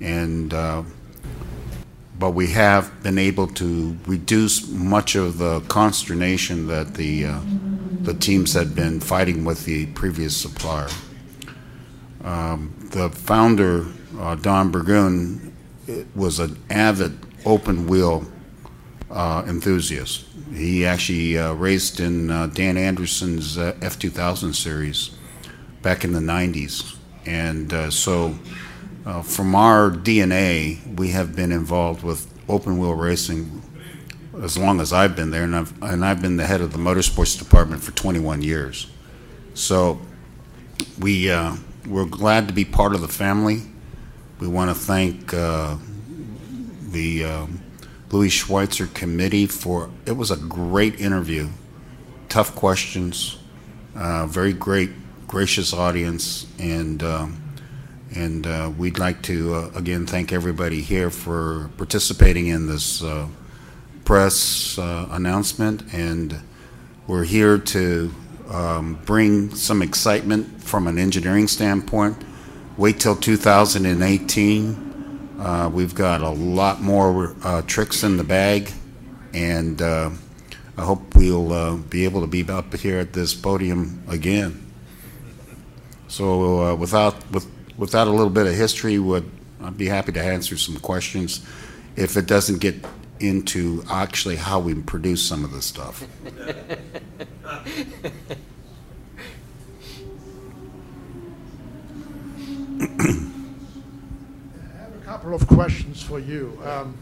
And 0.00 0.52
uh, 0.52 0.82
but 2.18 2.32
we 2.32 2.48
have 2.48 3.02
been 3.02 3.18
able 3.18 3.46
to 3.46 3.96
reduce 4.06 4.68
much 4.68 5.14
of 5.14 5.38
the 5.38 5.60
consternation 5.62 6.66
that 6.66 6.94
the 6.94 7.26
uh, 7.26 7.40
the 8.00 8.14
teams 8.14 8.54
had 8.54 8.74
been 8.74 9.00
fighting 9.00 9.44
with 9.44 9.64
the 9.64 9.86
previous 9.86 10.36
supplier. 10.36 10.88
Um, 12.24 12.74
the 12.90 13.10
founder, 13.10 13.86
uh, 14.18 14.34
Don 14.34 14.70
Burgoon, 14.70 15.54
was 16.14 16.38
an 16.38 16.58
avid 16.70 17.18
open 17.44 17.86
wheel 17.86 18.26
uh, 19.10 19.44
enthusiast. 19.46 20.24
He 20.52 20.84
actually 20.84 21.38
uh, 21.38 21.52
raced 21.54 22.00
in 22.00 22.30
uh, 22.30 22.46
Dan 22.48 22.76
Andersen's 22.76 23.56
uh, 23.56 23.72
F2000 23.80 24.54
series 24.54 25.10
back 25.82 26.04
in 26.04 26.12
the 26.12 26.20
90s. 26.20 26.96
And 27.26 27.72
uh, 27.72 27.90
so, 27.90 28.34
from 29.22 29.54
our 29.54 29.90
DNA, 29.90 30.96
we 30.98 31.10
have 31.10 31.34
been 31.34 31.52
involved 31.52 32.02
with 32.02 32.32
open 32.48 32.78
wheel 32.78 32.94
racing 32.94 33.62
as 34.42 34.56
long 34.56 34.80
as 34.80 34.92
I've 34.92 35.16
been 35.16 35.30
there, 35.30 35.42
and 35.42 35.56
I've, 35.56 35.82
and 35.82 36.04
I've 36.04 36.22
been 36.22 36.36
the 36.36 36.46
head 36.46 36.60
of 36.60 36.72
the 36.72 36.78
motorsports 36.78 37.38
department 37.38 37.82
for 37.82 37.92
21 37.92 38.42
years. 38.42 38.90
So, 39.54 40.00
we 40.98 41.30
we're 41.86 42.04
glad 42.04 42.48
to 42.48 42.54
be 42.54 42.64
part 42.64 42.94
of 42.94 43.00
the 43.00 43.08
family. 43.08 43.62
We 44.40 44.46
want 44.46 44.70
to 44.70 44.74
thank 44.74 45.32
uh, 45.32 45.76
the 46.90 47.24
um, 47.24 47.60
Louis 48.10 48.30
Schwitzer 48.30 48.86
committee 48.86 49.46
for 49.46 49.90
it 50.06 50.12
was 50.12 50.30
a 50.30 50.36
great 50.36 50.98
interview, 50.98 51.48
tough 52.28 52.54
questions, 52.54 53.38
uh, 53.94 54.26
very 54.26 54.54
great, 54.54 54.90
gracious 55.26 55.74
audience, 55.74 56.46
and 56.58 57.02
um, 57.02 57.42
and 58.14 58.46
uh, 58.46 58.72
we'd 58.78 58.98
like 58.98 59.20
to 59.22 59.54
uh, 59.54 59.70
again 59.74 60.06
thank 60.06 60.32
everybody 60.32 60.80
here 60.80 61.10
for 61.10 61.70
participating 61.76 62.46
in 62.46 62.66
this 62.66 63.02
uh, 63.02 63.28
press 64.06 64.78
uh, 64.78 65.08
announcement, 65.10 65.82
and 65.92 66.40
we're 67.06 67.24
here 67.24 67.58
to 67.58 68.14
um, 68.48 68.98
bring 69.04 69.54
some 69.54 69.82
excitement 69.82 70.62
from 70.62 70.86
an 70.86 70.98
engineering 70.98 71.46
standpoint. 71.46 72.16
Wait 72.78 73.00
till 73.00 73.16
2018. 73.16 74.87
Uh, 75.38 75.70
we've 75.72 75.94
got 75.94 76.20
a 76.20 76.30
lot 76.30 76.80
more 76.80 77.36
uh, 77.44 77.62
tricks 77.62 78.02
in 78.02 78.16
the 78.16 78.24
bag, 78.24 78.72
and 79.32 79.80
uh, 79.80 80.10
I 80.76 80.82
hope 80.82 81.14
we'll 81.14 81.52
uh, 81.52 81.76
be 81.76 82.04
able 82.04 82.22
to 82.22 82.26
be 82.26 82.48
up 82.48 82.74
here 82.74 82.98
at 82.98 83.12
this 83.12 83.34
podium 83.34 84.02
again. 84.08 84.66
So, 86.08 86.62
uh, 86.64 86.74
without 86.74 87.30
with, 87.30 87.46
without 87.76 88.08
a 88.08 88.10
little 88.10 88.30
bit 88.30 88.48
of 88.48 88.54
history, 88.54 88.98
would 88.98 89.30
I'd 89.62 89.78
be 89.78 89.86
happy 89.86 90.12
to 90.12 90.22
answer 90.22 90.56
some 90.56 90.76
questions 90.78 91.46
if 91.94 92.16
it 92.16 92.26
doesn't 92.26 92.58
get 92.58 92.84
into 93.20 93.84
actually 93.88 94.36
how 94.36 94.58
we 94.58 94.74
produce 94.74 95.22
some 95.22 95.44
of 95.44 95.52
this 95.52 95.66
stuff. 95.66 96.04
Couple 105.08 105.32
of 105.32 105.46
questions 105.46 106.02
for 106.02 106.18
you. 106.18 106.60
Um, 106.62 106.94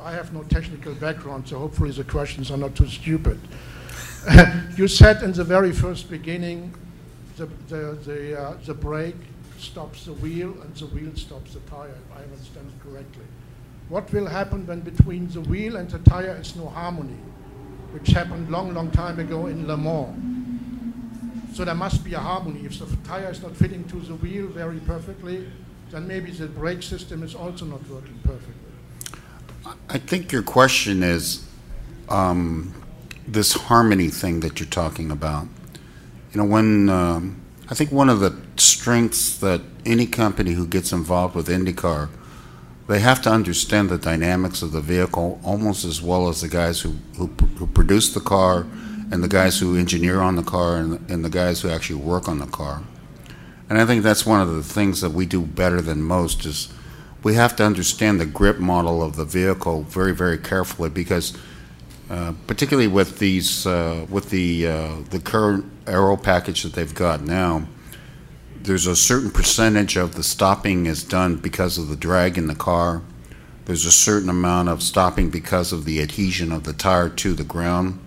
I 0.00 0.12
have 0.12 0.32
no 0.32 0.44
technical 0.44 0.94
background, 0.94 1.48
so 1.48 1.58
hopefully 1.58 1.90
the 1.90 2.04
questions 2.04 2.48
are 2.52 2.56
not 2.56 2.76
too 2.76 2.86
stupid. 2.86 3.40
you 4.76 4.86
said 4.86 5.20
in 5.24 5.32
the 5.32 5.42
very 5.42 5.72
first 5.72 6.08
beginning 6.08 6.72
the, 7.36 7.46
the, 7.66 7.98
the, 8.04 8.40
uh, 8.40 8.56
the 8.64 8.74
brake 8.74 9.16
stops 9.58 10.04
the 10.04 10.12
wheel 10.12 10.54
and 10.62 10.72
the 10.76 10.86
wheel 10.86 11.10
stops 11.16 11.54
the 11.54 11.60
tire, 11.68 11.88
if 11.88 12.16
I 12.16 12.22
understand 12.22 12.70
correctly. 12.84 13.24
What 13.88 14.12
will 14.12 14.26
happen 14.26 14.64
when 14.64 14.78
between 14.78 15.26
the 15.26 15.40
wheel 15.40 15.74
and 15.74 15.90
the 15.90 15.98
tire 16.08 16.38
is 16.40 16.54
no 16.54 16.68
harmony, 16.68 17.18
which 17.90 18.10
happened 18.10 18.48
long, 18.48 18.74
long 18.74 18.92
time 18.92 19.18
ago 19.18 19.48
in 19.48 19.66
Le 19.66 19.76
Mans? 19.76 21.56
So 21.56 21.64
there 21.64 21.74
must 21.74 22.04
be 22.04 22.14
a 22.14 22.20
harmony. 22.20 22.60
If 22.64 22.78
the 22.78 22.86
tire 23.02 23.28
is 23.32 23.42
not 23.42 23.56
fitting 23.56 23.82
to 23.88 23.96
the 23.96 24.14
wheel 24.14 24.46
very 24.46 24.78
perfectly, 24.78 25.48
then 25.92 26.08
maybe 26.08 26.30
the 26.30 26.46
brake 26.46 26.82
system 26.82 27.22
is 27.22 27.34
also 27.34 27.66
not 27.66 27.86
working 27.88 28.18
perfectly. 28.24 28.54
I 29.88 29.98
think 29.98 30.32
your 30.32 30.42
question 30.42 31.02
is 31.02 31.46
um, 32.08 32.74
this 33.28 33.52
harmony 33.52 34.08
thing 34.08 34.40
that 34.40 34.58
you're 34.58 34.68
talking 34.68 35.10
about. 35.10 35.46
You 36.32 36.40
know, 36.40 36.46
when 36.46 36.88
um, 36.88 37.42
I 37.68 37.74
think 37.74 37.92
one 37.92 38.08
of 38.08 38.20
the 38.20 38.34
strengths 38.56 39.36
that 39.38 39.60
any 39.84 40.06
company 40.06 40.52
who 40.52 40.66
gets 40.66 40.92
involved 40.92 41.34
with 41.34 41.48
IndyCar, 41.48 42.08
they 42.88 43.00
have 43.00 43.20
to 43.22 43.30
understand 43.30 43.90
the 43.90 43.98
dynamics 43.98 44.62
of 44.62 44.72
the 44.72 44.80
vehicle 44.80 45.40
almost 45.44 45.84
as 45.84 46.00
well 46.00 46.28
as 46.28 46.40
the 46.40 46.48
guys 46.48 46.80
who, 46.80 46.96
who, 47.16 47.26
who 47.56 47.66
produce 47.66 48.12
the 48.14 48.20
car 48.20 48.66
and 49.10 49.22
the 49.22 49.28
guys 49.28 49.58
who 49.58 49.76
engineer 49.76 50.20
on 50.20 50.36
the 50.36 50.42
car 50.42 50.76
and, 50.76 51.10
and 51.10 51.22
the 51.22 51.30
guys 51.30 51.60
who 51.60 51.68
actually 51.68 52.00
work 52.00 52.28
on 52.28 52.38
the 52.38 52.46
car. 52.46 52.82
And 53.68 53.78
I 53.78 53.86
think 53.86 54.02
that's 54.02 54.26
one 54.26 54.40
of 54.40 54.54
the 54.54 54.62
things 54.62 55.00
that 55.00 55.10
we 55.10 55.26
do 55.26 55.42
better 55.42 55.80
than 55.80 56.02
most 56.02 56.44
is 56.44 56.68
we 57.22 57.34
have 57.34 57.56
to 57.56 57.64
understand 57.64 58.20
the 58.20 58.26
grip 58.26 58.58
model 58.58 59.02
of 59.02 59.16
the 59.16 59.24
vehicle 59.24 59.82
very, 59.82 60.12
very 60.12 60.38
carefully 60.38 60.90
because 60.90 61.36
uh, 62.10 62.34
particularly 62.46 62.88
with 62.88 63.18
these 63.18 63.66
uh, 63.66 64.04
with 64.10 64.28
the 64.28 64.66
uh, 64.66 64.96
the 65.08 65.18
current 65.18 65.64
aero 65.86 66.16
package 66.16 66.62
that 66.62 66.74
they've 66.74 66.94
got 66.94 67.22
now, 67.22 67.66
there's 68.60 68.86
a 68.86 68.94
certain 68.94 69.30
percentage 69.30 69.96
of 69.96 70.14
the 70.14 70.22
stopping 70.22 70.86
is 70.86 71.04
done 71.04 71.36
because 71.36 71.78
of 71.78 71.88
the 71.88 71.96
drag 71.96 72.36
in 72.36 72.48
the 72.48 72.54
car. 72.54 73.02
There's 73.64 73.86
a 73.86 73.92
certain 73.92 74.28
amount 74.28 74.68
of 74.68 74.82
stopping 74.82 75.30
because 75.30 75.72
of 75.72 75.84
the 75.84 76.02
adhesion 76.02 76.52
of 76.52 76.64
the 76.64 76.72
tire 76.72 77.08
to 77.08 77.32
the 77.32 77.44
ground. 77.44 77.98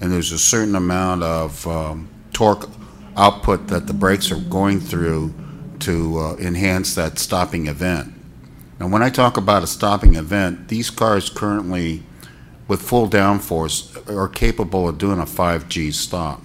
And 0.00 0.12
there's 0.12 0.32
a 0.32 0.38
certain 0.38 0.74
amount 0.74 1.22
of 1.22 1.66
um, 1.66 2.08
torque 2.32 2.68
output 3.18 3.66
that 3.66 3.86
the 3.86 3.92
brakes 3.92 4.30
are 4.30 4.36
going 4.36 4.80
through 4.80 5.34
to 5.80 6.18
uh, 6.18 6.36
enhance 6.36 6.94
that 6.94 7.18
stopping 7.18 7.66
event. 7.66 8.14
Now, 8.78 8.88
when 8.88 9.02
I 9.02 9.10
talk 9.10 9.36
about 9.36 9.62
a 9.62 9.66
stopping 9.66 10.14
event, 10.14 10.68
these 10.68 10.88
cars 10.88 11.28
currently, 11.28 12.04
with 12.68 12.80
full 12.80 13.08
downforce, 13.08 14.08
are 14.08 14.28
capable 14.28 14.88
of 14.88 14.98
doing 14.98 15.18
a 15.18 15.24
5G 15.24 15.92
stop. 15.92 16.42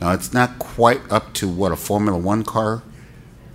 Now, 0.00 0.12
it's 0.12 0.32
not 0.32 0.58
quite 0.58 1.00
up 1.10 1.32
to 1.34 1.48
what 1.48 1.72
a 1.72 1.76
Formula 1.76 2.18
One 2.18 2.44
car 2.44 2.82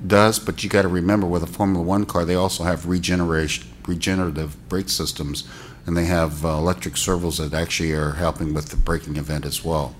does, 0.05 0.39
but 0.39 0.63
you 0.63 0.69
got 0.69 0.83
to 0.83 0.87
remember 0.87 1.27
with 1.27 1.43
a 1.43 1.47
Formula 1.47 1.83
One 1.83 2.05
car, 2.05 2.25
they 2.25 2.35
also 2.35 2.63
have 2.63 2.87
regeneration, 2.87 3.67
regenerative 3.87 4.67
brake 4.69 4.89
systems, 4.89 5.47
and 5.85 5.95
they 5.95 6.05
have 6.05 6.43
uh, 6.43 6.49
electric 6.49 6.97
servos 6.97 7.37
that 7.37 7.53
actually 7.53 7.91
are 7.91 8.13
helping 8.13 8.53
with 8.53 8.69
the 8.69 8.77
braking 8.77 9.17
event 9.17 9.45
as 9.45 9.63
well. 9.63 9.95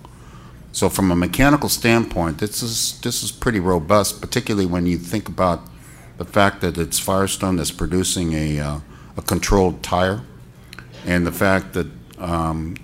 So, 0.76 0.90
from 0.90 1.10
a 1.10 1.16
mechanical 1.16 1.70
standpoint, 1.70 2.40
this 2.40 2.62
is 2.62 3.00
this 3.00 3.24
is 3.24 3.32
pretty 3.32 3.62
robust, 3.62 4.20
particularly 4.20 4.66
when 4.66 4.86
you 4.86 4.98
think 4.98 5.30
about 5.30 5.62
the 6.18 6.26
fact 6.26 6.60
that 6.60 6.78
it's 6.78 7.00
Firestone 7.00 7.56
that's 7.56 7.72
producing 7.72 8.34
a 8.34 8.60
uh, 8.60 8.80
a 9.16 9.22
controlled 9.22 9.82
tire, 9.82 10.24
and 11.06 11.26
the 11.26 11.32
fact 11.32 11.72
that 11.76 11.88
um, 12.18 12.76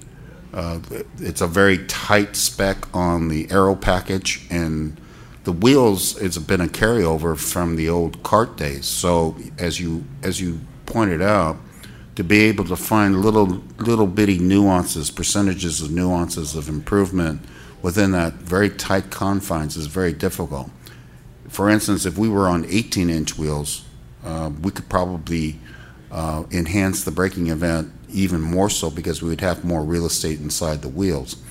uh, 0.54 0.80
it's 1.20 1.42
a 1.42 1.48
very 1.48 1.86
tight 1.88 2.38
spec 2.38 2.78
on 2.96 3.28
the 3.28 3.52
aero 3.52 3.76
package, 3.76 4.48
and 4.50 4.96
the 5.44 5.52
wheels 5.52 6.18
it's 6.22 6.38
been 6.38 6.62
a 6.62 6.68
carryover 6.68 7.38
from 7.38 7.76
the 7.76 7.90
old 7.90 8.24
cart 8.24 8.56
days. 8.56 8.86
So 8.86 9.36
as 9.58 9.82
you 9.82 10.06
as 10.24 10.40
you 10.40 10.62
pointed 10.86 11.22
out, 11.22 11.58
to 12.16 12.24
be 12.24 12.40
able 12.44 12.64
to 12.64 12.78
find 12.78 13.22
little 13.22 13.62
little 13.80 14.08
bitty 14.08 14.40
nuances, 14.40 15.12
percentages 15.12 15.82
of 15.82 15.92
nuances 15.92 16.56
of 16.56 16.70
improvement 16.70 17.42
within 17.82 18.12
that 18.12 18.34
very 18.34 18.70
tight 18.70 19.10
confines 19.10 19.76
is 19.76 19.88
very 19.88 20.14
difficult. 20.14 20.70
For 21.50 21.70
instance, 21.70 22.06
if 22.06 22.18
we 22.18 22.30
were 22.30 22.48
on 22.48 22.64
18-inch 22.66 23.38
wheels, 23.38 23.84
uh, 24.24 24.52
we 24.62 24.72
could 24.72 24.88
probably 24.88 25.60
uh, 26.12 26.44
enhance 26.52 27.04
the 27.04 27.12
braking 27.12 27.48
event 27.48 27.92
even 28.10 28.42
more 28.42 28.70
so 28.70 28.90
because 28.90 29.22
we 29.22 29.30
would 29.30 29.42
have 29.42 29.64
more 29.64 29.84
real 29.84 30.06
estate 30.06 30.40
inside 30.40 30.82
the 30.82 30.90
wheels. 30.90 31.42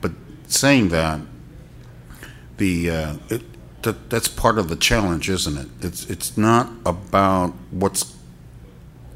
But 0.00 0.12
saying 0.46 0.88
that, 0.90 1.20
the 2.56 2.90
uh, 2.90 3.16
it, 3.30 3.42
that, 3.82 4.10
that's 4.10 4.28
part 4.28 4.58
of 4.58 4.68
the 4.68 4.76
challenge, 4.76 5.30
isn't 5.30 5.56
it? 5.56 5.68
It's 5.80 6.08
it's 6.10 6.36
not 6.36 6.70
about 6.84 7.54
what's 7.70 8.16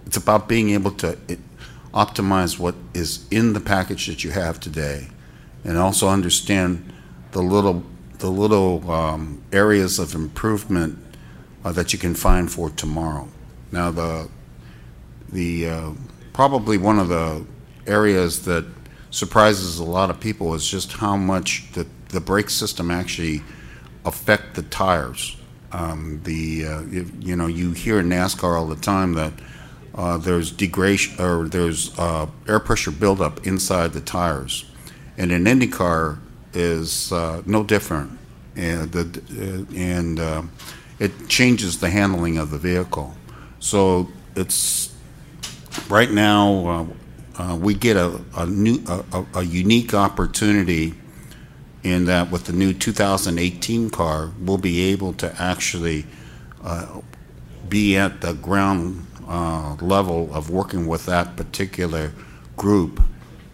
it's 0.07 0.17
about 0.17 0.49
being 0.49 0.71
able 0.71 0.91
to 0.93 1.19
it, 1.29 1.39
optimize 1.93 2.59
what 2.59 2.75
is 2.95 3.27
in 3.31 3.53
the 3.53 3.61
package 3.61 4.07
that 4.07 4.25
you 4.25 4.31
have 4.31 4.59
today, 4.59 5.09
and 5.65 5.79
also 5.79 6.09
understand 6.09 6.93
the 7.33 7.43
little 7.43 7.83
the 8.19 8.31
little 8.31 8.91
um, 8.91 9.43
areas 9.53 9.99
of 9.99 10.15
improvement 10.15 10.99
uh, 11.65 11.73
that 11.73 11.93
you 11.93 11.99
can 11.99 12.15
find 12.15 12.51
for 12.51 12.71
tomorrow. 12.71 13.29
Now 13.73 13.91
the 13.91 14.29
the 15.33 15.69
uh, 15.69 15.91
probably 16.33 16.79
one 16.79 16.99
of 16.99 17.09
the 17.09 17.45
areas 17.87 18.45
that 18.45 18.65
surprises 19.11 19.79
a 19.79 19.85
lot 19.85 20.11
of 20.11 20.21
people 20.21 20.55
is 20.55 20.69
just 20.69 20.93
how 20.93 21.17
much 21.17 21.73
the 21.73 21.87
the 22.09 22.21
brake 22.21 22.51
system 22.51 22.91
actually 22.91 23.43
affect 24.05 24.55
the 24.55 24.63
tires. 24.63 25.37
Um, 25.73 26.21
the 26.23 26.67
uh, 26.67 26.81
you, 26.83 27.11
you 27.19 27.37
know 27.37 27.47
you 27.47 27.73
hear 27.73 27.99
in 28.01 28.09
NASCAR 28.09 28.57
all 28.57 28.67
the 28.67 28.77
time 28.77 29.15
that 29.15 29.33
uh, 29.95 30.19
there's 30.19 30.51
degradation 30.51 31.21
or 31.21 31.49
there's 31.49 31.97
uh, 31.99 32.27
air 32.49 32.61
pressure 32.61 32.91
buildup 32.91 33.47
inside 33.47 33.93
the 33.93 34.01
tires, 34.01 34.65
and 35.17 35.33
an 35.33 35.45
IndyCar 35.45 36.19
is 36.53 37.13
uh, 37.13 37.43
no 37.47 37.65
different, 37.65 38.19
and 38.57 38.91
the 38.93 39.67
uh, 39.71 39.75
and 39.77 40.21
uh, 40.21 40.43
it 40.99 41.29
changes 41.29 41.81
the 41.81 41.91
handling 41.91 42.39
of 42.39 42.51
the 42.51 42.59
vehicle. 42.59 43.15
So 43.61 44.09
it's 44.37 44.95
right 45.89 46.11
now 46.11 46.89
we 47.59 47.75
get 47.75 47.97
a, 47.97 48.21
a 48.37 48.47
new 48.47 48.83
a, 48.89 49.25
a 49.35 49.43
unique 49.43 49.95
opportunity 49.95 50.95
in 51.85 52.07
that 52.07 52.31
with 52.31 52.45
the 52.47 52.53
new 52.53 52.73
2018 52.73 53.91
car, 53.91 54.33
we'll 54.41 54.59
be 54.59 54.91
able 54.91 55.13
to 55.13 55.41
actually 55.41 56.07
uh, 56.65 57.01
be 57.69 57.97
at 57.97 58.23
the 58.23 58.33
ground 58.33 59.07
uh, 59.29 59.77
level 59.81 60.35
of 60.35 60.51
working 60.51 60.87
with 60.87 61.05
that 61.07 61.37
particular 61.37 62.13
group 62.57 63.03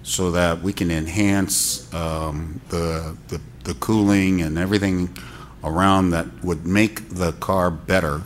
so 0.02 0.30
that 0.30 0.62
we 0.62 0.72
can 0.72 0.90
enhance 0.90 1.92
um, 1.94 2.60
the, 2.68 3.16
the, 3.28 3.40
the 3.64 3.74
cooling 3.74 4.42
and 4.42 4.58
everything 4.58 5.16
around 5.62 6.10
that 6.10 6.26
would 6.42 6.66
make 6.66 7.08
the 7.10 7.32
car 7.32 7.70
better 7.70 8.22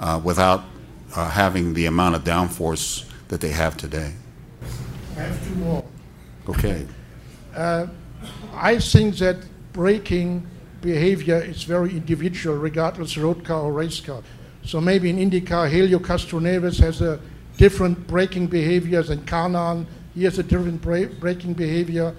uh, 0.00 0.20
without 0.22 0.64
uh, 1.14 1.30
having 1.30 1.74
the 1.74 1.86
amount 1.86 2.14
of 2.14 2.24
downforce 2.24 3.08
that 3.28 3.40
they 3.40 3.50
have 3.50 3.76
today. 3.76 4.12
I 5.16 5.20
have 5.20 5.48
two 5.48 5.54
more. 5.54 5.84
Okay. 6.48 6.86
Uh, 7.54 7.86
I 8.54 8.78
think 8.78 9.16
that 9.16 9.36
braking 9.72 10.46
behavior 10.80 11.38
is 11.38 11.64
very 11.64 11.90
individual, 11.90 12.56
regardless 12.56 13.16
road 13.16 13.44
car 13.44 13.62
or 13.62 13.72
race 13.72 14.00
car. 14.00 14.22
So 14.64 14.80
maybe 14.80 15.10
in 15.10 15.18
IndyCar, 15.18 15.70
Helio 15.70 15.98
Castroneves 15.98 16.80
has 16.80 17.00
a 17.00 17.20
different 17.56 18.06
braking 18.06 18.48
behavior 18.48 19.02
than 19.02 19.20
Kanaan. 19.20 19.86
He 20.16 20.24
has 20.24 20.38
a 20.38 20.42
different 20.42 20.80
bra- 20.80 21.12
braking 21.20 21.52
behavior 21.52 22.16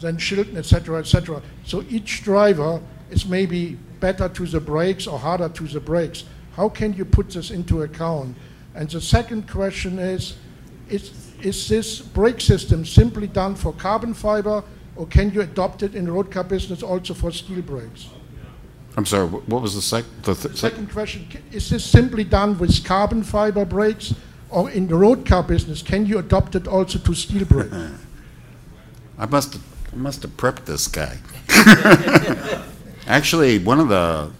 than 0.00 0.18
Chilton, 0.18 0.58
etc., 0.58 0.98
etc. 0.98 1.42
So 1.64 1.82
each 1.88 2.22
driver 2.22 2.80
is 3.10 3.26
maybe 3.26 3.78
better 4.00 4.28
to 4.28 4.46
the 4.46 4.60
brakes 4.60 5.06
or 5.06 5.18
harder 5.18 5.48
to 5.48 5.64
the 5.64 5.80
brakes. 5.80 6.24
How 6.52 6.68
can 6.68 6.92
you 6.92 7.06
put 7.06 7.30
this 7.30 7.50
into 7.50 7.82
account? 7.82 8.36
And 8.74 8.88
the 8.88 9.00
second 9.00 9.48
question 9.48 9.98
is, 9.98 10.36
is, 10.90 11.32
is 11.42 11.68
this 11.68 12.00
brake 12.00 12.40
system 12.40 12.84
simply 12.84 13.26
done 13.26 13.54
for 13.54 13.72
carbon 13.72 14.12
fiber 14.12 14.62
or 14.94 15.06
can 15.06 15.32
you 15.32 15.40
adopt 15.40 15.82
it 15.82 15.94
in 15.94 16.10
road 16.12 16.30
car 16.30 16.44
business 16.44 16.82
also 16.82 17.14
for 17.14 17.30
steel 17.32 17.62
brakes? 17.62 18.08
I'm 18.96 19.06
sorry, 19.06 19.26
what 19.26 19.62
was 19.62 19.74
the 19.74 19.82
sec, 19.82 20.04
the 20.22 20.34
th- 20.34 20.56
sec- 20.56 20.72
Second 20.72 20.90
question, 20.90 21.26
is 21.50 21.70
this 21.70 21.84
simply 21.84 22.24
done 22.24 22.58
with 22.58 22.84
carbon 22.84 23.22
fiber 23.22 23.64
brakes? 23.64 24.12
Or 24.50 24.70
in 24.70 24.88
the 24.88 24.94
road 24.96 25.26
car 25.26 25.42
business, 25.42 25.82
can 25.82 26.06
you 26.06 26.18
adopt 26.18 26.54
it 26.54 26.66
also 26.66 26.98
to 26.98 27.14
steel 27.14 27.44
brakes? 27.44 27.74
I 29.18 29.26
must 29.26 29.52
have, 29.54 29.62
I 29.92 29.96
must 29.96 30.22
have 30.22 30.36
prepped 30.36 30.64
this 30.64 30.86
guy. 30.86 31.18
Actually, 33.06 33.58
one 33.58 33.80
of 33.80 33.88
the, 33.88 34.30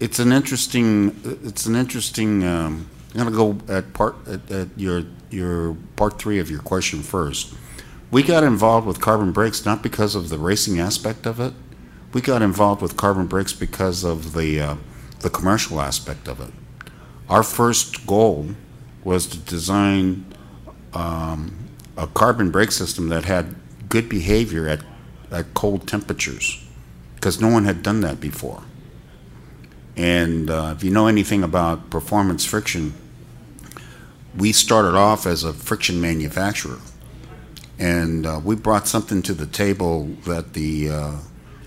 it's 0.00 0.18
an 0.18 0.32
interesting, 0.32 1.20
it's 1.44 1.66
an 1.66 1.76
interesting. 1.76 2.44
Um, 2.44 2.88
I'm 3.14 3.28
going 3.28 3.58
to 3.58 3.66
go 3.66 3.72
at 3.74 3.92
part 3.92 4.16
at, 4.26 4.50
at 4.50 4.68
your 4.76 5.04
your 5.30 5.74
part 5.96 6.18
three 6.18 6.38
of 6.38 6.50
your 6.50 6.60
question 6.60 7.02
first. 7.02 7.54
We 8.10 8.22
got 8.22 8.44
involved 8.44 8.86
with 8.86 9.00
carbon 9.00 9.32
brakes 9.32 9.64
not 9.64 9.82
because 9.82 10.14
of 10.14 10.28
the 10.28 10.38
racing 10.38 10.78
aspect 10.78 11.26
of 11.26 11.40
it. 11.40 11.52
We 12.12 12.20
got 12.20 12.42
involved 12.42 12.82
with 12.82 12.96
carbon 12.96 13.26
brakes 13.26 13.52
because 13.52 14.04
of 14.04 14.34
the 14.34 14.60
uh, 14.60 14.76
the 15.20 15.30
commercial 15.30 15.80
aspect 15.80 16.28
of 16.28 16.40
it. 16.40 16.52
Our 17.28 17.42
first 17.42 18.06
goal 18.06 18.54
was 19.04 19.26
to 19.26 19.38
design 19.38 20.24
um, 20.94 21.68
a 21.96 22.06
carbon 22.06 22.50
brake 22.50 22.72
system 22.72 23.08
that 23.08 23.24
had 23.24 23.54
good 23.88 24.08
behavior 24.08 24.68
at, 24.68 24.80
at 25.30 25.52
cold 25.54 25.86
temperatures 25.86 26.64
because 27.14 27.40
no 27.40 27.48
one 27.48 27.64
had 27.64 27.82
done 27.82 28.00
that 28.00 28.20
before. 28.20 28.62
And 29.96 30.50
uh, 30.50 30.74
if 30.76 30.82
you 30.82 30.90
know 30.90 31.06
anything 31.06 31.42
about 31.42 31.90
performance 31.90 32.44
friction, 32.44 32.94
we 34.36 34.52
started 34.52 34.96
off 34.96 35.26
as 35.26 35.44
a 35.44 35.52
friction 35.52 36.00
manufacturer. 36.00 36.78
And 37.78 38.26
uh, 38.26 38.40
we 38.42 38.54
brought 38.54 38.88
something 38.88 39.22
to 39.22 39.34
the 39.34 39.46
table 39.46 40.04
that 40.24 40.54
the, 40.54 40.88
uh, 40.88 41.16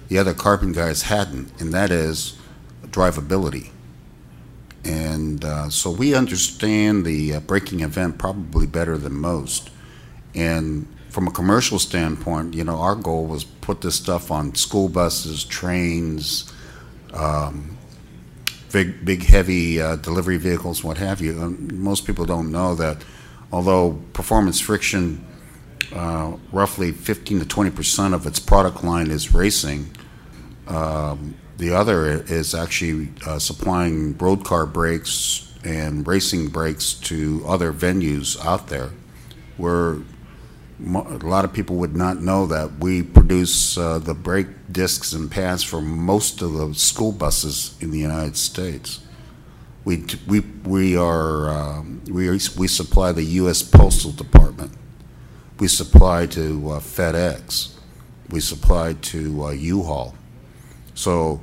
the 0.08 0.18
other 0.18 0.34
carbon 0.34 0.72
guys 0.72 1.04
hadn't, 1.04 1.52
and 1.62 1.74
that 1.74 1.92
is 1.92 2.38
drivability. 2.88 3.70
And 4.86 5.44
uh, 5.44 5.70
so 5.70 5.90
we 5.90 6.14
understand 6.14 7.06
the 7.06 7.36
uh, 7.36 7.40
braking 7.40 7.80
event 7.80 8.20
probably 8.20 8.68
better 8.68 8.98
than 8.98 9.14
most. 9.14 9.72
And 10.36 10.88
from 11.10 11.28
a 11.28 11.32
commercial 11.32 11.80
standpoint, 11.80 12.54
you 12.54 12.64
know, 12.64 12.78
our 12.78 12.96
goal 12.96 13.26
was 13.26 13.44
put 13.44 13.82
this 13.82 13.96
stuff 13.96 14.30
on 14.32 14.54
school 14.54 14.90
buses, 14.90 15.44
trains, 15.44 16.52
um, 17.14 17.78
big, 18.72 19.06
big, 19.06 19.24
heavy 19.24 19.82
uh, 19.82 19.96
delivery 19.96 20.38
vehicles, 20.38 20.84
what 20.84 20.98
have 20.98 21.22
you. 21.22 21.34
Most 21.72 22.06
people 22.06 22.26
don't 22.26 22.52
know 22.52 22.76
that 22.76 23.04
although 23.52 23.94
performance 24.14 24.60
friction, 24.60 25.26
uh, 25.94 26.36
roughly 26.52 26.92
15 26.92 27.40
to 27.40 27.46
20 27.46 27.70
percent 27.72 28.14
of 28.14 28.28
its 28.28 28.40
product 28.40 28.84
line 28.84 29.10
is 29.10 29.34
racing, 29.34 29.90
um, 30.68 31.36
the 31.58 31.74
other 31.74 32.24
is 32.24 32.54
actually 32.54 33.10
uh, 33.26 33.40
supplying 33.40 34.18
road 34.18 34.44
car 34.44 34.66
brakes 34.66 35.54
and 35.64 36.06
racing 36.06 36.50
brakes 36.50 36.94
to 36.94 37.44
other 37.48 37.74
venues 37.74 38.44
out 38.46 38.68
there 38.68 38.92
where 39.58 40.00
a 40.80 41.24
lot 41.24 41.46
of 41.46 41.54
people 41.54 41.78
would 41.78 41.96
not 41.96 42.22
know 42.22 42.46
that 42.46 42.80
we 42.80 43.02
produce 43.02 43.78
uh, 43.78 43.98
the 43.98 44.14
brake 44.14 44.48
discs 44.70 45.14
and 45.14 45.32
pads 45.32 45.64
for 45.64 45.82
most 45.82 46.42
of 46.42 46.54
the 46.54 46.74
school 46.74 47.14
buses 47.14 47.76
in 47.80 47.92
the 47.92 48.00
United 48.00 48.36
States. 48.36 49.00
We, 49.86 50.04
we, 50.28 50.42
we 50.66 50.98
are 50.98 51.50
um, 51.50 52.02
we, 52.10 52.30
we 52.30 52.68
supply 52.68 53.12
the 53.12 53.24
U.S. 53.24 53.62
Postal 53.62 54.12
Department. 54.12 54.74
We 55.60 55.68
supply 55.68 56.26
to 56.28 56.72
uh, 56.72 56.80
FedEx. 56.80 57.76
We 58.30 58.42
supply 58.42 58.94
to 58.94 59.46
uh, 59.46 59.52
U-Haul. 59.52 60.16
So, 60.96 61.42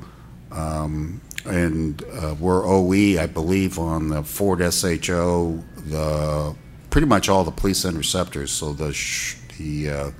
um, 0.51 1.21
and 1.45 2.03
uh, 2.13 2.35
we're 2.41 2.67
OE, 2.67 3.21
I 3.21 3.27
believe, 3.27 3.79
on 3.79 4.09
the 4.09 4.23
Ford 4.23 4.61
SHO, 4.61 5.63
the 5.87 6.55
pretty 6.91 7.07
much 7.07 7.29
all 7.29 7.45
the 7.45 7.51
police 7.51 7.85
interceptors. 7.85 8.51
So 8.51 8.73
the 8.73 8.93
sh- 8.93 9.37
the 9.59 9.91
uh, 9.91 10.11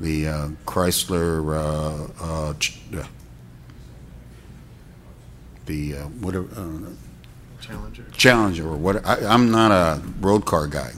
the 0.00 0.28
uh, 0.28 0.48
Chrysler, 0.66 1.56
uh, 1.56 2.24
uh, 2.50 2.54
ch- 2.54 2.78
the 5.66 5.96
uh, 5.96 6.02
whatever. 6.20 6.46
Challenger. 7.60 8.04
Challenger 8.12 8.68
or 8.68 8.76
what? 8.76 9.04
I, 9.04 9.26
I'm 9.26 9.50
not 9.50 9.72
a 9.72 10.00
road 10.20 10.44
car 10.44 10.66
guy, 10.68 10.92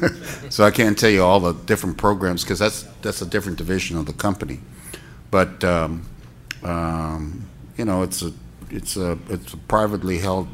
so 0.50 0.64
I 0.64 0.70
can't 0.70 0.96
tell 0.96 1.10
you 1.10 1.22
all 1.22 1.40
the 1.40 1.52
different 1.52 1.96
programs 1.96 2.44
because 2.44 2.58
that's 2.58 2.82
that's 3.00 3.22
a 3.22 3.26
different 3.26 3.58
division 3.58 3.96
of 3.98 4.06
the 4.06 4.12
company. 4.12 4.60
But 5.30 5.64
um, 5.64 6.02
um, 6.62 7.48
you 7.76 7.84
know, 7.84 8.02
it's 8.02 8.22
a 8.22 8.32
it's 8.70 8.96
a 8.96 9.18
it's 9.28 9.52
a 9.52 9.56
privately 9.56 10.18
held 10.18 10.48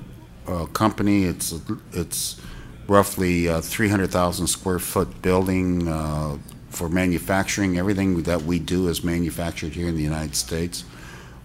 uh, 0.47 0.67
company. 0.67 1.25
It's 1.25 1.53
a, 1.53 1.61
it's 1.93 2.41
roughly 2.89 3.49
uh, 3.49 3.61
300,000 3.61 4.47
square 4.47 4.79
foot 4.79 5.21
building 5.21 5.87
uh, 5.87 6.39
for 6.71 6.89
manufacturing. 6.89 7.79
Everything 7.79 8.23
that 8.23 8.43
we 8.43 8.59
do 8.59 8.89
is 8.89 9.05
manufactured 9.05 9.75
here 9.75 9.89
in 9.89 9.95
the 9.95 10.03
United 10.03 10.35
States. 10.35 10.85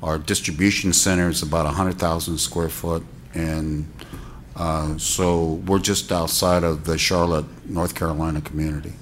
Our 0.02 0.18
distribution 0.18 0.94
center 0.94 1.30
is 1.30 1.42
about 1.42 1.66
100,000 1.66 2.38
square 2.38 2.70
foot, 2.70 3.04
and 3.34 3.92
uh, 4.56 4.98
so 4.98 5.62
we're 5.66 5.80
just 5.80 6.12
outside 6.12 6.64
of 6.64 6.86
the 6.86 6.98
Charlotte, 6.98 7.46
North 7.70 7.96
Carolina 7.96 8.42
community. 8.42 8.94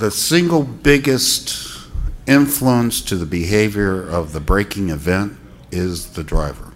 The 0.00 0.10
single 0.10 0.62
biggest 0.62 1.78
influence 2.26 3.02
to 3.02 3.16
the 3.16 3.26
behavior 3.26 4.02
of 4.08 4.32
the 4.32 4.40
braking 4.40 4.88
event 4.88 5.36
is 5.70 6.14
the 6.14 6.24
driver. 6.24 6.72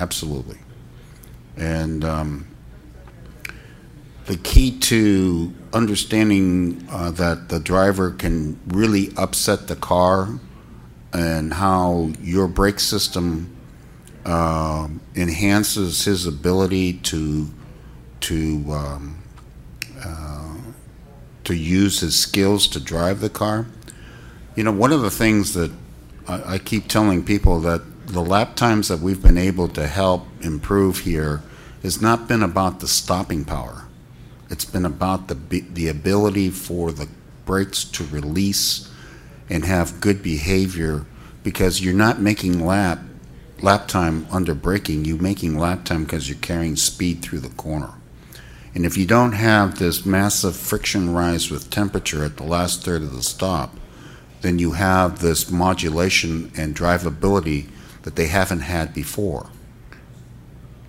Absolutely. 0.00 0.58
And 1.56 2.04
um, 2.04 2.48
the 4.24 4.36
key 4.36 4.76
to 4.80 5.54
understanding 5.72 6.88
uh, 6.90 7.12
that 7.12 7.50
the 7.50 7.60
driver 7.60 8.10
can 8.10 8.58
really 8.66 9.12
upset 9.16 9.68
the 9.68 9.76
car 9.76 10.40
and 11.12 11.54
how 11.54 12.10
your 12.20 12.48
brake 12.48 12.80
system 12.80 13.56
uh, 14.24 14.88
enhances 15.14 16.04
his 16.04 16.26
ability 16.26 16.94
to 16.94 17.46
to 18.22 18.64
um, 18.72 19.22
to 21.46 21.54
use 21.54 22.00
his 22.00 22.18
skills 22.18 22.66
to 22.68 22.80
drive 22.80 23.20
the 23.20 23.30
car. 23.30 23.66
You 24.54 24.64
know, 24.64 24.72
one 24.72 24.92
of 24.92 25.02
the 25.02 25.10
things 25.10 25.54
that 25.54 25.72
I, 26.28 26.54
I 26.54 26.58
keep 26.58 26.88
telling 26.88 27.24
people 27.24 27.60
that 27.60 27.82
the 28.06 28.22
lap 28.22 28.54
times 28.54 28.88
that 28.88 29.00
we've 29.00 29.22
been 29.22 29.38
able 29.38 29.68
to 29.68 29.86
help 29.86 30.26
improve 30.40 31.00
here 31.00 31.42
has 31.82 32.00
not 32.00 32.28
been 32.28 32.42
about 32.42 32.80
the 32.80 32.88
stopping 32.88 33.44
power. 33.44 33.86
It's 34.48 34.64
been 34.64 34.84
about 34.84 35.28
the 35.28 35.34
the 35.34 35.88
ability 35.88 36.50
for 36.50 36.92
the 36.92 37.08
brakes 37.44 37.84
to 37.84 38.04
release 38.04 38.90
and 39.48 39.64
have 39.64 40.00
good 40.00 40.22
behavior 40.22 41.04
because 41.42 41.80
you're 41.80 41.94
not 41.94 42.20
making 42.20 42.64
lap 42.64 43.00
lap 43.60 43.88
time 43.88 44.26
under 44.30 44.54
braking. 44.54 45.04
You're 45.04 45.20
making 45.20 45.58
lap 45.58 45.84
time 45.84 46.04
because 46.04 46.28
you're 46.28 46.38
carrying 46.38 46.76
speed 46.76 47.22
through 47.22 47.40
the 47.40 47.50
corner. 47.50 47.95
And 48.76 48.84
if 48.84 48.98
you 48.98 49.06
don't 49.06 49.32
have 49.32 49.78
this 49.78 50.04
massive 50.04 50.54
friction 50.54 51.14
rise 51.14 51.50
with 51.50 51.70
temperature 51.70 52.22
at 52.22 52.36
the 52.36 52.42
last 52.42 52.84
third 52.84 53.00
of 53.00 53.14
the 53.14 53.22
stop, 53.22 53.74
then 54.42 54.58
you 54.58 54.72
have 54.72 55.20
this 55.20 55.50
modulation 55.50 56.52
and 56.58 56.76
drivability 56.76 57.70
that 58.02 58.16
they 58.16 58.26
haven't 58.26 58.60
had 58.60 58.92
before. 58.92 59.48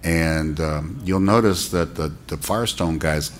And 0.04 0.60
um, 0.60 1.00
you'll 1.06 1.22
notice 1.22 1.70
that 1.70 1.96
the, 1.96 2.14
the 2.28 2.36
Firestone 2.36 2.98
guys 2.98 3.32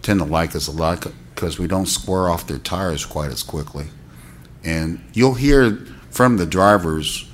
tend 0.00 0.20
to 0.20 0.24
like 0.24 0.56
us 0.56 0.68
a 0.68 0.72
lot 0.72 1.06
because 1.34 1.58
we 1.58 1.66
don't 1.66 1.84
square 1.84 2.30
off 2.30 2.46
their 2.46 2.56
tires 2.56 3.04
quite 3.04 3.30
as 3.30 3.42
quickly. 3.42 3.88
And 4.64 5.04
you'll 5.12 5.34
hear 5.34 5.84
from 6.08 6.38
the 6.38 6.46
drivers, 6.46 7.28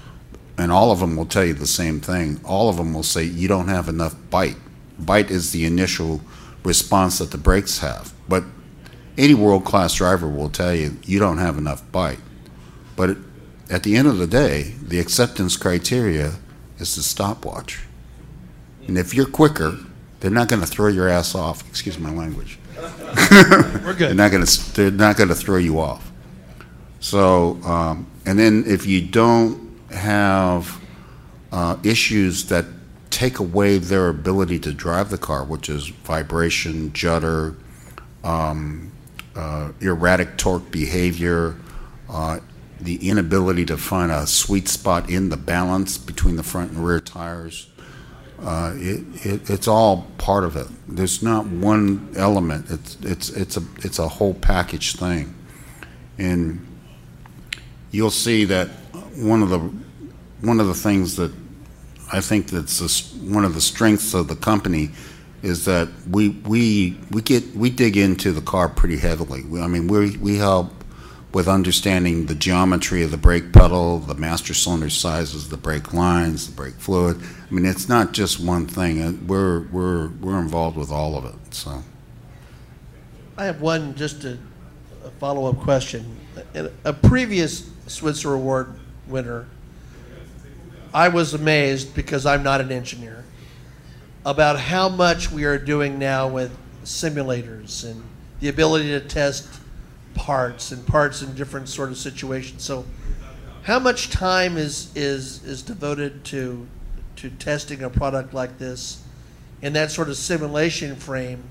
and 0.58 0.72
all 0.72 0.90
of 0.90 0.98
them 0.98 1.14
will 1.14 1.26
tell 1.26 1.44
you 1.44 1.54
the 1.54 1.68
same 1.68 2.00
thing. 2.00 2.40
All 2.42 2.68
of 2.68 2.78
them 2.78 2.94
will 2.94 3.04
say, 3.04 3.22
You 3.22 3.46
don't 3.46 3.68
have 3.68 3.88
enough 3.88 4.16
bite. 4.28 4.56
Bite 4.98 5.30
is 5.30 5.52
the 5.52 5.64
initial 5.64 6.20
response 6.64 7.18
that 7.18 7.30
the 7.30 7.38
brakes 7.38 7.78
have. 7.78 8.12
But 8.28 8.44
any 9.16 9.34
world 9.34 9.64
class 9.64 9.94
driver 9.94 10.28
will 10.28 10.48
tell 10.48 10.74
you, 10.74 10.98
You 11.04 11.18
don't 11.18 11.38
have 11.38 11.58
enough 11.58 11.90
bite. 11.92 12.20
But 12.96 13.16
at 13.70 13.82
the 13.82 13.96
end 13.96 14.08
of 14.08 14.18
the 14.18 14.26
day, 14.26 14.74
the 14.82 14.98
acceptance 14.98 15.56
criteria 15.56 16.34
is 16.78 16.96
the 16.96 17.02
stopwatch. 17.02 17.80
And 18.86 18.96
if 18.96 19.14
you're 19.14 19.26
quicker, 19.26 19.78
they're 20.20 20.30
not 20.30 20.48
going 20.48 20.60
to 20.60 20.66
throw 20.66 20.88
your 20.88 21.08
ass 21.08 21.34
off. 21.34 21.66
Excuse 21.68 21.98
my 21.98 22.10
language. 22.10 22.58
We're 23.30 23.94
good. 23.94 23.98
They're 23.98 24.14
not 24.14 24.30
going 24.30 24.44
to. 24.44 24.72
They're 24.74 24.90
not 24.90 25.16
going 25.16 25.28
to 25.28 25.34
throw 25.34 25.56
you 25.56 25.80
off. 25.80 26.10
So, 27.00 27.60
um, 27.64 28.06
and 28.24 28.38
then 28.38 28.64
if 28.66 28.86
you 28.86 29.02
don't 29.02 29.78
have 29.90 30.80
uh, 31.52 31.76
issues 31.82 32.46
that 32.46 32.64
take 33.10 33.38
away 33.38 33.78
their 33.78 34.08
ability 34.08 34.58
to 34.60 34.72
drive 34.72 35.10
the 35.10 35.18
car, 35.18 35.44
which 35.44 35.68
is 35.68 35.88
vibration, 35.88 36.92
judder, 36.92 37.54
um, 38.24 38.92
uh, 39.34 39.72
erratic 39.80 40.36
torque 40.36 40.70
behavior, 40.70 41.56
uh, 42.10 42.40
the 42.80 43.08
inability 43.08 43.64
to 43.66 43.76
find 43.76 44.10
a 44.12 44.26
sweet 44.26 44.68
spot 44.68 45.10
in 45.10 45.28
the 45.28 45.36
balance 45.36 45.98
between 45.98 46.36
the 46.36 46.42
front 46.42 46.70
and 46.70 46.84
rear 46.84 47.00
tires. 47.00 47.68
Uh, 48.40 48.72
it, 48.76 49.26
it, 49.26 49.50
it's 49.50 49.66
all 49.66 50.06
part 50.16 50.44
of 50.44 50.56
it. 50.56 50.68
There's 50.86 51.22
not 51.22 51.46
one 51.46 52.12
element. 52.16 52.70
It's 52.70 52.96
it's 53.02 53.30
it's 53.30 53.56
a 53.56 53.62
it's 53.78 53.98
a 53.98 54.06
whole 54.06 54.34
package 54.34 54.94
thing, 54.94 55.34
and 56.18 56.64
you'll 57.90 58.12
see 58.12 58.44
that 58.44 58.68
one 59.16 59.42
of 59.42 59.48
the 59.48 59.58
one 60.40 60.60
of 60.60 60.68
the 60.68 60.74
things 60.74 61.16
that 61.16 61.32
I 62.12 62.20
think 62.20 62.48
that's 62.48 62.80
s- 62.82 63.12
one 63.14 63.44
of 63.44 63.54
the 63.54 63.60
strengths 63.60 64.14
of 64.14 64.28
the 64.28 64.36
company 64.36 64.90
is 65.42 65.64
that 65.66 65.88
we 66.10 66.30
we 66.30 66.96
we 67.10 67.22
get 67.22 67.54
we 67.54 67.70
dig 67.70 67.96
into 67.96 68.32
the 68.32 68.40
car 68.40 68.68
pretty 68.68 68.96
heavily. 68.98 69.44
We, 69.44 69.60
I 69.60 69.66
mean, 69.66 69.86
we 69.88 70.16
we 70.16 70.36
help 70.38 70.72
with 71.32 71.46
understanding 71.46 72.26
the 72.26 72.34
geometry 72.34 73.02
of 73.02 73.10
the 73.10 73.16
brake 73.18 73.52
pedal, 73.52 73.98
the 73.98 74.14
master 74.14 74.54
cylinder 74.54 74.88
sizes, 74.90 75.50
the 75.50 75.58
brake 75.58 75.92
lines, 75.92 76.46
the 76.46 76.52
brake 76.54 76.74
fluid. 76.76 77.20
I 77.48 77.54
mean, 77.54 77.66
it's 77.66 77.88
not 77.88 78.12
just 78.12 78.40
one 78.40 78.66
thing. 78.66 79.02
Uh, 79.02 79.12
We're 79.26 79.60
we're 79.70 80.08
we're 80.20 80.38
involved 80.40 80.76
with 80.76 80.90
all 80.90 81.16
of 81.16 81.24
it. 81.26 81.54
So. 81.54 81.82
I 83.36 83.44
have 83.44 83.60
one, 83.60 83.94
just 83.94 84.24
a, 84.24 84.36
a 85.04 85.10
follow-up 85.20 85.60
question. 85.60 86.16
In 86.54 86.68
a 86.84 86.92
previous 86.92 87.70
Schwitzer 87.86 88.34
Award 88.34 88.74
winner, 89.06 89.46
I 90.92 91.08
was 91.08 91.34
amazed 91.34 91.94
because 91.94 92.24
I'm 92.26 92.42
not 92.42 92.60
an 92.60 92.72
engineer 92.72 93.24
about 94.24 94.58
how 94.58 94.88
much 94.88 95.30
we 95.30 95.44
are 95.44 95.58
doing 95.58 95.98
now 95.98 96.28
with 96.28 96.56
simulators 96.84 97.84
and 97.84 98.02
the 98.40 98.48
ability 98.48 98.88
to 98.90 99.00
test 99.00 99.48
parts 100.14 100.72
and 100.72 100.86
parts 100.86 101.22
in 101.22 101.34
different 101.34 101.68
sort 101.68 101.90
of 101.90 101.96
situations. 101.96 102.62
So, 102.62 102.84
how 103.62 103.78
much 103.78 104.10
time 104.10 104.56
is 104.56 104.90
is 104.96 105.44
is 105.44 105.62
devoted 105.62 106.24
to 106.26 106.66
to 107.16 107.30
testing 107.30 107.82
a 107.82 107.90
product 107.90 108.32
like 108.32 108.58
this 108.58 109.02
in 109.60 109.72
that 109.74 109.90
sort 109.90 110.08
of 110.08 110.16
simulation 110.16 110.96
frame 110.96 111.42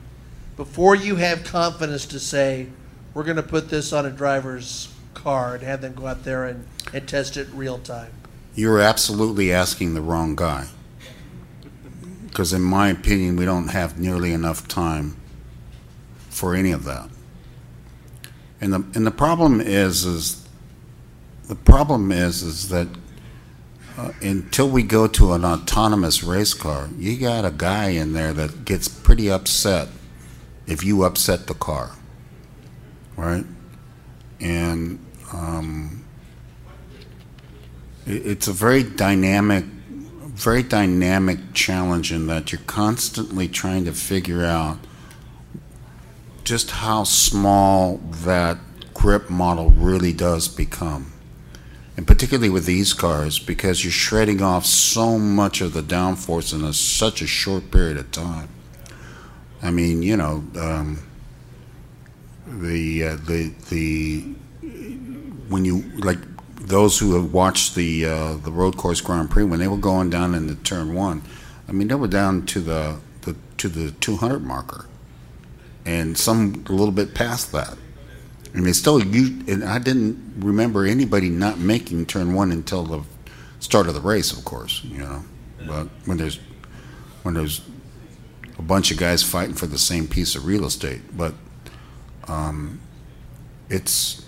before 0.55 0.95
you 0.95 1.17
have 1.17 1.43
confidence 1.43 2.05
to 2.07 2.19
say 2.19 2.67
we're 3.13 3.23
going 3.23 3.35
to 3.37 3.43
put 3.43 3.69
this 3.69 3.93
on 3.93 4.05
a 4.05 4.11
driver's 4.11 4.93
car 5.13 5.55
and 5.55 5.63
have 5.63 5.81
them 5.81 5.93
go 5.93 6.07
out 6.07 6.23
there 6.23 6.45
and, 6.45 6.65
and 6.93 7.07
test 7.07 7.37
it 7.37 7.47
real 7.53 7.77
time? 7.79 8.11
You're 8.57 8.81
absolutely 8.81 9.53
asking 9.53 9.93
the 9.93 10.01
wrong 10.01 10.35
guy. 10.35 10.65
Because, 12.25 12.53
in 12.53 12.63
my 12.63 12.89
opinion, 12.89 13.35
we 13.35 13.45
don't 13.45 13.67
have 13.67 13.99
nearly 13.99 14.33
enough 14.33 14.67
time 14.67 15.15
for 16.29 16.55
any 16.55 16.71
of 16.71 16.83
that. 16.85 17.07
And 18.59 18.73
the, 18.73 18.83
and 18.95 19.05
the 19.05 19.11
problem 19.11 19.61
is, 19.61 20.05
is, 20.05 20.47
the 21.47 21.53
problem 21.53 22.11
is, 22.11 22.41
is 22.41 22.69
that 22.69 22.87
uh, 23.95 24.11
until 24.23 24.67
we 24.67 24.81
go 24.81 25.05
to 25.05 25.33
an 25.33 25.45
autonomous 25.45 26.23
race 26.23 26.55
car, 26.55 26.89
you 26.97 27.15
got 27.19 27.45
a 27.45 27.51
guy 27.51 27.89
in 27.89 28.13
there 28.13 28.33
that 28.33 28.65
gets 28.65 28.87
pretty 28.87 29.29
upset 29.29 29.87
if 30.65 30.83
you 30.83 31.03
upset 31.03 31.45
the 31.45 31.53
car, 31.53 31.91
right? 33.15 33.45
And 34.39 35.05
um, 35.31 35.96
it's 38.07 38.47
a 38.47 38.53
very 38.53 38.83
dynamic, 38.83 39.65
very 39.65 40.63
dynamic 40.63 41.53
challenge 41.53 42.11
in 42.11 42.27
that 42.27 42.51
you're 42.51 42.61
constantly 42.65 43.47
trying 43.47 43.85
to 43.85 43.91
figure 43.91 44.45
out 44.45 44.77
just 46.43 46.71
how 46.71 47.03
small 47.03 47.97
that 47.97 48.57
grip 48.93 49.29
model 49.29 49.69
really 49.71 50.13
does 50.13 50.47
become. 50.47 51.11
And 51.97 52.07
particularly 52.07 52.49
with 52.49 52.65
these 52.65 52.93
cars, 52.93 53.39
because 53.39 53.83
you're 53.83 53.91
shredding 53.91 54.41
off 54.41 54.65
so 54.65 55.17
much 55.17 55.61
of 55.61 55.73
the 55.73 55.81
downforce 55.81 56.53
in 56.53 56.63
a, 56.63 56.71
such 56.71 57.21
a 57.21 57.27
short 57.27 57.71
period 57.71 57.97
of 57.97 58.11
time. 58.11 58.47
I 59.61 59.71
mean, 59.71 60.03
you 60.03 60.15
know, 60.15 60.43
um, 60.57 60.99
the 62.47 63.03
uh, 63.03 63.15
the 63.15 63.53
the 63.69 64.21
when 65.49 65.65
you 65.65 65.81
like 65.97 66.19
those 66.67 66.99
who 66.99 67.15
have 67.15 67.33
watched 67.33 67.75
the 67.75 68.05
uh, 68.05 68.33
the 68.35 68.51
road 68.51 68.77
course 68.77 69.01
Grand 69.01 69.29
Prix 69.29 69.43
when 69.43 69.59
they 69.59 69.67
were 69.67 69.77
going 69.77 70.09
down 70.09 70.35
into 70.35 70.55
turn 70.55 70.93
one, 70.93 71.23
I 71.67 71.71
mean 71.71 71.87
they 71.87 71.95
were 71.95 72.07
down 72.07 72.45
to 72.47 72.59
the, 72.59 72.99
the 73.21 73.35
to 73.57 73.69
the 73.69 73.91
200 73.91 74.43
marker, 74.43 74.85
and 75.85 76.17
some 76.17 76.65
a 76.67 76.71
little 76.71 76.91
bit 76.91 77.15
past 77.15 77.51
that. 77.53 77.77
And 78.53 78.65
they 78.65 78.73
still 78.73 79.03
you 79.03 79.43
and 79.47 79.63
I 79.63 79.79
didn't 79.79 80.35
remember 80.39 80.85
anybody 80.85 81.29
not 81.29 81.57
making 81.57 82.05
turn 82.05 82.33
one 82.33 82.51
until 82.51 82.83
the 82.83 83.03
start 83.59 83.87
of 83.87 83.93
the 83.93 84.01
race, 84.01 84.37
of 84.37 84.43
course, 84.43 84.83
you 84.83 84.99
know. 84.99 85.23
But 85.65 85.87
when 86.05 86.17
there's 86.17 86.39
when 87.23 87.33
there's 87.33 87.61
a 88.57 88.61
bunch 88.61 88.91
of 88.91 88.97
guys 88.97 89.23
fighting 89.23 89.55
for 89.55 89.67
the 89.67 89.77
same 89.77 90.07
piece 90.07 90.35
of 90.35 90.45
real 90.45 90.65
estate, 90.65 91.01
but 91.15 91.33
um, 92.27 92.79
it's 93.69 94.26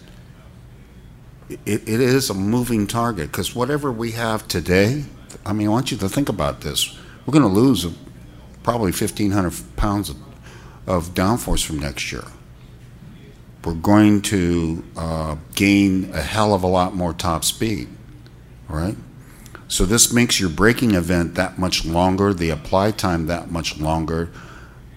it, 1.49 1.61
it 1.65 2.01
is 2.01 2.29
a 2.29 2.33
moving 2.33 2.87
target 2.87 3.31
because 3.31 3.55
whatever 3.55 3.91
we 3.91 4.11
have 4.11 4.47
today, 4.47 5.03
I 5.45 5.53
mean, 5.53 5.67
I 5.67 5.71
want 5.71 5.91
you 5.91 5.97
to 5.97 6.09
think 6.09 6.29
about 6.29 6.61
this. 6.61 6.97
We're 7.25 7.33
going 7.33 7.43
to 7.43 7.59
lose 7.59 7.87
probably 8.63 8.91
1,500 8.91 9.75
pounds 9.75 10.09
of, 10.09 10.17
of 10.87 11.13
downforce 11.13 11.65
from 11.65 11.79
next 11.79 12.11
year. 12.11 12.25
We're 13.65 13.73
going 13.73 14.21
to 14.23 14.83
uh, 14.95 15.35
gain 15.55 16.11
a 16.13 16.21
hell 16.21 16.53
of 16.53 16.63
a 16.63 16.67
lot 16.67 16.95
more 16.95 17.13
top 17.13 17.43
speed, 17.43 17.89
right? 18.67 18.95
So 19.67 19.85
this 19.85 20.13
makes 20.13 20.39
your 20.39 20.49
braking 20.49 20.95
event 20.95 21.35
that 21.35 21.59
much 21.59 21.85
longer, 21.85 22.33
the 22.33 22.49
apply 22.49 22.91
time 22.91 23.27
that 23.27 23.51
much 23.51 23.79
longer, 23.79 24.31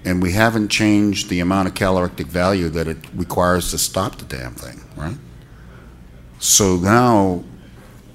and 0.04 0.22
we 0.22 0.32
haven't 0.32 0.68
changed 0.68 1.28
the 1.28 1.40
amount 1.40 1.68
of 1.68 1.74
calorific 1.74 2.26
value 2.26 2.68
that 2.70 2.88
it 2.88 2.98
requires 3.14 3.70
to 3.70 3.78
stop 3.78 4.16
the 4.16 4.24
damn 4.24 4.54
thing, 4.54 4.80
right? 4.96 5.16
So 6.42 6.74
now, 6.76 7.44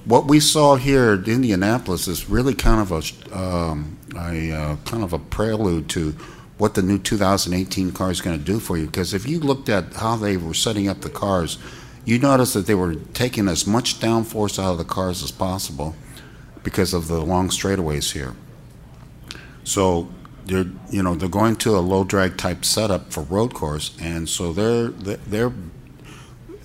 what 0.03 0.25
we 0.25 0.41
saw 0.41 0.75
here 0.75 1.13
at 1.13 1.29
Indianapolis 1.29 2.09
is 2.09 2.29
really 2.29 2.53
kind 2.53 2.81
of 2.81 2.91
a, 2.91 3.39
um, 3.39 3.97
a 4.17 4.51
uh, 4.51 4.75
kind 4.83 5.01
of 5.01 5.13
a 5.13 5.17
prelude 5.17 5.87
to 5.91 6.11
what 6.57 6.73
the 6.73 6.81
new 6.81 6.99
2018 6.99 7.93
car 7.93 8.11
is 8.11 8.19
going 8.19 8.37
to 8.37 8.43
do 8.43 8.59
for 8.59 8.77
you. 8.77 8.85
Because 8.87 9.13
if 9.13 9.25
you 9.25 9.39
looked 9.39 9.69
at 9.69 9.93
how 9.93 10.17
they 10.17 10.35
were 10.35 10.53
setting 10.53 10.89
up 10.89 10.99
the 10.99 11.09
cars, 11.09 11.57
you 12.03 12.19
noticed 12.19 12.53
that 12.55 12.67
they 12.67 12.75
were 12.75 12.95
taking 12.95 13.47
as 13.47 13.65
much 13.65 14.01
downforce 14.01 14.61
out 14.61 14.73
of 14.73 14.77
the 14.77 14.83
cars 14.83 15.23
as 15.23 15.31
possible 15.31 15.95
because 16.63 16.93
of 16.93 17.07
the 17.07 17.21
long 17.21 17.47
straightaways 17.47 18.11
here. 18.11 18.35
So 19.63 20.09
they're 20.45 20.65
you 20.89 21.01
know 21.01 21.15
they're 21.15 21.29
going 21.29 21.55
to 21.57 21.77
a 21.77 21.79
low 21.79 22.03
drag 22.03 22.35
type 22.35 22.65
setup 22.65 23.13
for 23.13 23.21
road 23.21 23.53
course, 23.53 23.95
and 24.01 24.27
so 24.27 24.51
they're 24.51 24.89
they're 24.89 25.53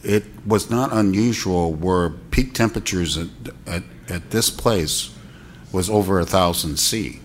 it 0.03 0.25
was 0.47 0.71
not 0.71 0.93
unusual 0.93 1.73
where 1.73 2.11
peak 2.11 2.55
temperatures 2.55 3.17
at, 3.17 3.29
at, 3.67 3.83
at 4.09 4.31
this 4.31 4.51
place 4.51 5.15
was 5.71 5.89
over 5.89 6.19
a 6.19 6.27
thousand 6.27 6.79
C, 6.79 7.21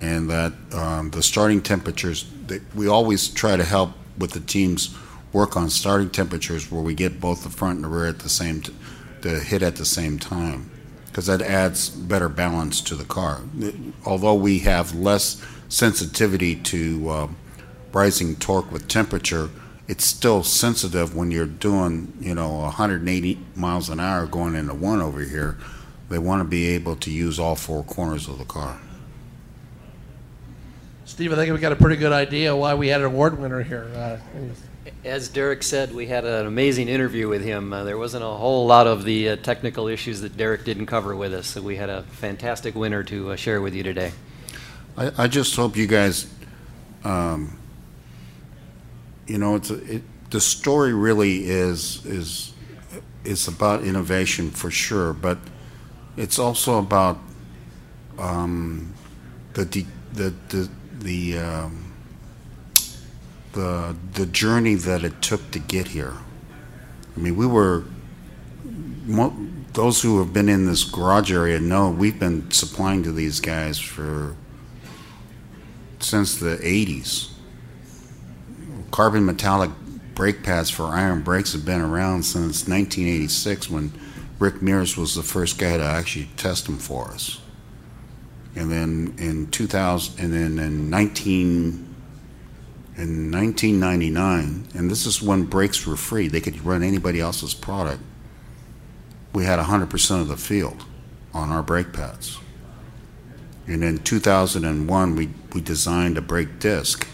and 0.00 0.30
that 0.30 0.52
um, 0.72 1.10
the 1.10 1.22
starting 1.22 1.60
temperatures 1.60 2.30
they, 2.46 2.60
we 2.74 2.88
always 2.88 3.28
try 3.28 3.56
to 3.56 3.64
help 3.64 3.92
with 4.16 4.32
the 4.32 4.40
teams 4.40 4.96
work 5.32 5.56
on 5.56 5.68
starting 5.68 6.10
temperatures 6.10 6.70
where 6.70 6.82
we 6.82 6.94
get 6.94 7.20
both 7.20 7.42
the 7.42 7.50
front 7.50 7.76
and 7.76 7.84
the 7.84 7.88
rear 7.88 8.06
at 8.06 8.20
the 8.20 8.28
same 8.28 8.62
t- 8.62 8.74
to 9.22 9.40
hit 9.40 9.62
at 9.62 9.76
the 9.76 9.84
same 9.84 10.18
time 10.18 10.70
because 11.06 11.26
that 11.26 11.42
adds 11.42 11.90
better 11.90 12.28
balance 12.28 12.80
to 12.80 12.94
the 12.94 13.04
car. 13.04 13.40
Although 14.06 14.34
we 14.34 14.60
have 14.60 14.94
less 14.94 15.44
sensitivity 15.68 16.54
to 16.54 17.10
uh, 17.10 17.28
rising 17.92 18.36
torque 18.36 18.70
with 18.70 18.88
temperature, 18.88 19.50
it's 19.88 20.04
still 20.04 20.44
sensitive 20.44 21.16
when 21.16 21.30
you're 21.30 21.46
doing, 21.46 22.12
you 22.20 22.34
know, 22.34 22.58
180 22.58 23.38
miles 23.56 23.88
an 23.88 23.98
hour 23.98 24.26
going 24.26 24.54
into 24.54 24.74
one 24.74 25.00
over 25.00 25.20
here. 25.20 25.56
They 26.10 26.18
want 26.18 26.40
to 26.40 26.44
be 26.44 26.68
able 26.68 26.96
to 26.96 27.10
use 27.10 27.38
all 27.38 27.56
four 27.56 27.82
corners 27.82 28.28
of 28.28 28.38
the 28.38 28.44
car. 28.44 28.78
Steve, 31.04 31.32
I 31.32 31.36
think 31.36 31.52
we 31.52 31.58
got 31.58 31.72
a 31.72 31.76
pretty 31.76 31.96
good 31.96 32.12
idea 32.12 32.54
why 32.54 32.74
we 32.74 32.88
had 32.88 33.00
an 33.00 33.06
award 33.06 33.38
winner 33.38 33.62
here. 33.62 33.90
Uh, 33.94 34.18
As 35.04 35.28
Derek 35.28 35.62
said, 35.62 35.94
we 35.94 36.06
had 36.06 36.24
an 36.24 36.46
amazing 36.46 36.88
interview 36.88 37.28
with 37.28 37.42
him. 37.42 37.72
Uh, 37.72 37.84
there 37.84 37.98
wasn't 37.98 38.24
a 38.24 38.28
whole 38.28 38.66
lot 38.66 38.86
of 38.86 39.04
the 39.04 39.30
uh, 39.30 39.36
technical 39.36 39.88
issues 39.88 40.20
that 40.20 40.36
Derek 40.36 40.64
didn't 40.64 40.86
cover 40.86 41.16
with 41.16 41.32
us, 41.32 41.46
so 41.46 41.62
we 41.62 41.76
had 41.76 41.88
a 41.88 42.02
fantastic 42.04 42.74
winner 42.74 43.02
to 43.04 43.30
uh, 43.32 43.36
share 43.36 43.60
with 43.60 43.74
you 43.74 43.82
today. 43.82 44.12
I, 44.96 45.24
I 45.24 45.28
just 45.28 45.56
hope 45.56 45.76
you 45.76 45.86
guys, 45.86 46.26
um, 47.04 47.57
you 49.28 49.38
know, 49.38 49.56
it's 49.56 49.70
it, 49.70 50.02
the 50.30 50.40
story 50.40 50.92
really 50.92 51.44
is 51.44 52.04
is 52.06 52.52
is 53.24 53.46
about 53.46 53.84
innovation 53.84 54.50
for 54.50 54.70
sure, 54.70 55.12
but 55.12 55.38
it's 56.16 56.38
also 56.38 56.78
about 56.78 57.18
um, 58.18 58.92
the 59.52 59.64
de- 59.64 59.86
the 60.14 60.34
the 60.48 60.70
the 60.98 61.38
um, 61.38 61.92
the 63.52 63.94
the 64.14 64.26
journey 64.26 64.74
that 64.74 65.04
it 65.04 65.20
took 65.20 65.50
to 65.50 65.58
get 65.58 65.88
here. 65.88 66.14
I 67.16 67.20
mean, 67.20 67.36
we 67.36 67.46
were 67.46 67.84
mo- 69.04 69.36
those 69.74 70.02
who 70.02 70.18
have 70.20 70.32
been 70.32 70.48
in 70.48 70.66
this 70.66 70.84
garage 70.84 71.30
area 71.30 71.60
know 71.60 71.90
we've 71.90 72.18
been 72.18 72.50
supplying 72.50 73.02
to 73.02 73.12
these 73.12 73.40
guys 73.40 73.78
for 73.78 74.34
since 76.00 76.36
the 76.36 76.56
80s. 76.56 77.30
Carbon 78.90 79.24
metallic 79.24 79.70
brake 80.14 80.42
pads 80.42 80.70
for 80.70 80.84
iron 80.86 81.22
brakes 81.22 81.52
have 81.52 81.64
been 81.64 81.80
around 81.80 82.24
since 82.24 82.66
1986 82.66 83.70
when 83.70 83.92
Rick 84.38 84.62
Mears 84.62 84.96
was 84.96 85.14
the 85.14 85.22
first 85.22 85.58
guy 85.58 85.76
to 85.76 85.84
actually 85.84 86.28
test 86.36 86.66
them 86.66 86.78
for 86.78 87.08
us. 87.08 87.40
And 88.56 88.70
then 88.70 89.14
in 89.18 89.48
2000, 89.50 90.18
and 90.18 90.32
then 90.32 90.58
in 90.58 90.90
19, 90.90 91.94
in 92.96 93.30
1999, 93.30 94.68
and 94.74 94.90
this 94.90 95.06
is 95.06 95.22
when 95.22 95.44
brakes 95.44 95.86
were 95.86 95.96
free, 95.96 96.28
they 96.28 96.40
could 96.40 96.64
run 96.64 96.82
anybody 96.82 97.20
else's 97.20 97.54
product. 97.54 98.02
We 99.32 99.44
had 99.44 99.60
100% 99.60 100.20
of 100.20 100.28
the 100.28 100.36
field 100.36 100.84
on 101.32 101.50
our 101.50 101.62
brake 101.62 101.92
pads. 101.92 102.38
And 103.68 103.84
in 103.84 103.98
2001, 103.98 105.14
we, 105.14 105.28
we 105.52 105.60
designed 105.60 106.16
a 106.16 106.22
brake 106.22 106.58
disc. 106.58 107.06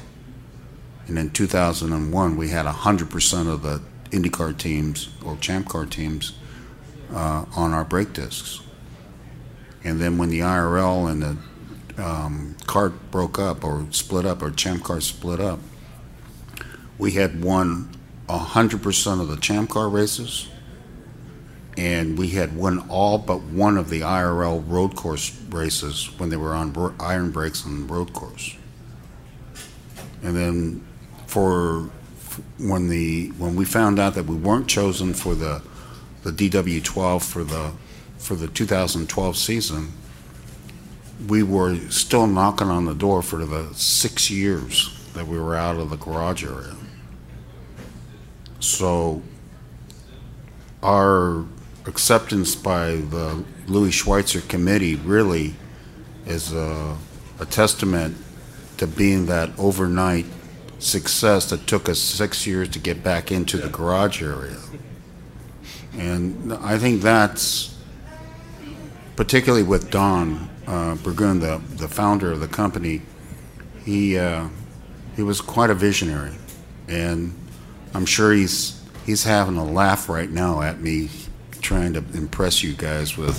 And 1.06 1.18
in 1.18 1.30
2001, 1.30 2.36
we 2.36 2.48
had 2.48 2.66
100% 2.66 3.52
of 3.52 3.62
the 3.62 3.82
IndyCar 4.10 4.56
teams 4.56 5.10
or 5.24 5.36
Champ 5.36 5.68
Car 5.68 5.86
teams 5.86 6.32
uh, 7.12 7.44
on 7.56 7.72
our 7.72 7.84
brake 7.84 8.12
discs. 8.12 8.60
And 9.82 10.00
then 10.00 10.16
when 10.16 10.30
the 10.30 10.40
IRL 10.40 11.10
and 11.10 11.22
the 11.22 12.02
um, 12.02 12.56
cart 12.66 13.10
broke 13.10 13.38
up 13.38 13.64
or 13.64 13.86
split 13.90 14.24
up 14.24 14.42
or 14.42 14.50
Champ 14.50 14.82
Car 14.82 15.00
split 15.00 15.40
up, 15.40 15.60
we 16.96 17.12
had 17.12 17.44
won 17.44 17.94
100% 18.28 19.20
of 19.20 19.28
the 19.28 19.36
Champ 19.36 19.70
Car 19.70 19.88
races 19.88 20.48
and 21.76 22.16
we 22.16 22.28
had 22.28 22.56
won 22.56 22.78
all 22.88 23.18
but 23.18 23.42
one 23.42 23.76
of 23.76 23.90
the 23.90 24.00
IRL 24.02 24.62
road 24.66 24.94
course 24.94 25.36
races 25.50 26.08
when 26.18 26.28
they 26.28 26.36
were 26.36 26.54
on 26.54 26.94
iron 27.00 27.30
brakes 27.30 27.66
on 27.66 27.86
the 27.86 27.92
road 27.92 28.12
course. 28.12 28.56
And 30.22 30.36
then 30.36 30.84
for 31.34 31.90
when 32.58 32.88
the 32.88 33.26
when 33.38 33.56
we 33.56 33.64
found 33.64 33.98
out 33.98 34.14
that 34.14 34.24
we 34.24 34.36
weren't 34.36 34.68
chosen 34.68 35.12
for 35.12 35.34
the 35.34 35.60
the 36.22 36.30
DW12 36.30 37.24
for 37.24 37.42
the 37.42 37.72
for 38.18 38.36
the 38.36 38.46
2012 38.46 39.36
season, 39.36 39.92
we 41.26 41.42
were 41.42 41.74
still 41.90 42.28
knocking 42.28 42.68
on 42.68 42.84
the 42.84 42.94
door 42.94 43.20
for 43.20 43.44
the 43.44 43.74
six 43.74 44.30
years 44.30 44.96
that 45.14 45.26
we 45.26 45.36
were 45.36 45.56
out 45.56 45.76
of 45.76 45.90
the 45.90 45.96
garage 45.96 46.44
area. 46.44 46.76
So 48.60 49.20
our 50.84 51.44
acceptance 51.84 52.54
by 52.54 52.94
the 53.10 53.44
Louis 53.66 53.90
Schwitzer 53.90 54.42
Committee 54.42 54.94
really 54.94 55.56
is 56.26 56.52
a, 56.52 56.96
a 57.40 57.46
testament 57.46 58.16
to 58.76 58.86
being 58.86 59.26
that 59.26 59.50
overnight 59.58 60.26
success 60.78 61.50
that 61.50 61.66
took 61.66 61.88
us 61.88 61.98
six 61.98 62.46
years 62.46 62.68
to 62.70 62.78
get 62.78 63.02
back 63.02 63.30
into 63.30 63.56
the 63.56 63.68
garage 63.68 64.22
area. 64.22 64.58
And 65.96 66.52
I 66.54 66.78
think 66.78 67.02
that's, 67.02 67.76
particularly 69.16 69.62
with 69.62 69.90
Don 69.90 70.50
uh, 70.66 70.94
the, 70.94 71.62
the 71.76 71.88
founder 71.88 72.32
of 72.32 72.40
the 72.40 72.48
company, 72.48 73.02
he, 73.84 74.18
uh, 74.18 74.48
he 75.16 75.22
was 75.22 75.40
quite 75.40 75.70
a 75.70 75.74
visionary. 75.74 76.34
And 76.88 77.34
I'm 77.94 78.06
sure 78.06 78.32
he's, 78.32 78.82
he's 79.06 79.24
having 79.24 79.56
a 79.56 79.64
laugh 79.64 80.08
right 80.08 80.30
now 80.30 80.62
at 80.62 80.80
me 80.80 81.10
trying 81.60 81.94
to 81.94 82.04
impress 82.12 82.62
you 82.62 82.74
guys 82.74 83.16
with 83.16 83.36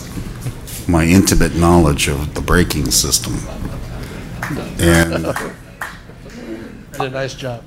my 0.87 1.05
intimate 1.05 1.55
knowledge 1.55 2.07
of 2.07 2.33
the 2.33 2.41
braking 2.41 2.89
system. 2.89 3.35
And 4.79 5.35
Did 6.97 7.07
a 7.07 7.09
nice 7.09 7.33
job. 7.33 7.63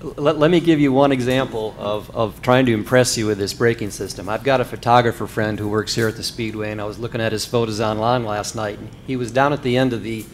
Let, 0.00 0.38
let 0.38 0.50
me 0.50 0.58
give 0.58 0.80
you 0.80 0.92
one 0.92 1.12
example 1.12 1.74
of, 1.78 2.10
of 2.16 2.42
trying 2.42 2.66
to 2.66 2.72
impress 2.72 3.16
you 3.16 3.26
with 3.26 3.38
this 3.38 3.54
braking 3.54 3.90
system. 3.90 4.28
I've 4.28 4.42
got 4.42 4.60
a 4.60 4.64
photographer 4.64 5.26
friend 5.28 5.58
who 5.58 5.68
works 5.68 5.94
here 5.94 6.08
at 6.08 6.16
the 6.16 6.22
Speedway, 6.24 6.72
and 6.72 6.80
I 6.80 6.84
was 6.84 6.98
looking 6.98 7.20
at 7.20 7.30
his 7.30 7.46
photos 7.46 7.80
online 7.80 8.24
last 8.24 8.56
night. 8.56 8.78
He 9.06 9.16
was 9.16 9.30
down 9.30 9.52
at 9.52 9.62
the 9.62 9.76
end 9.76 9.92
of 9.92 10.02
the 10.02 10.24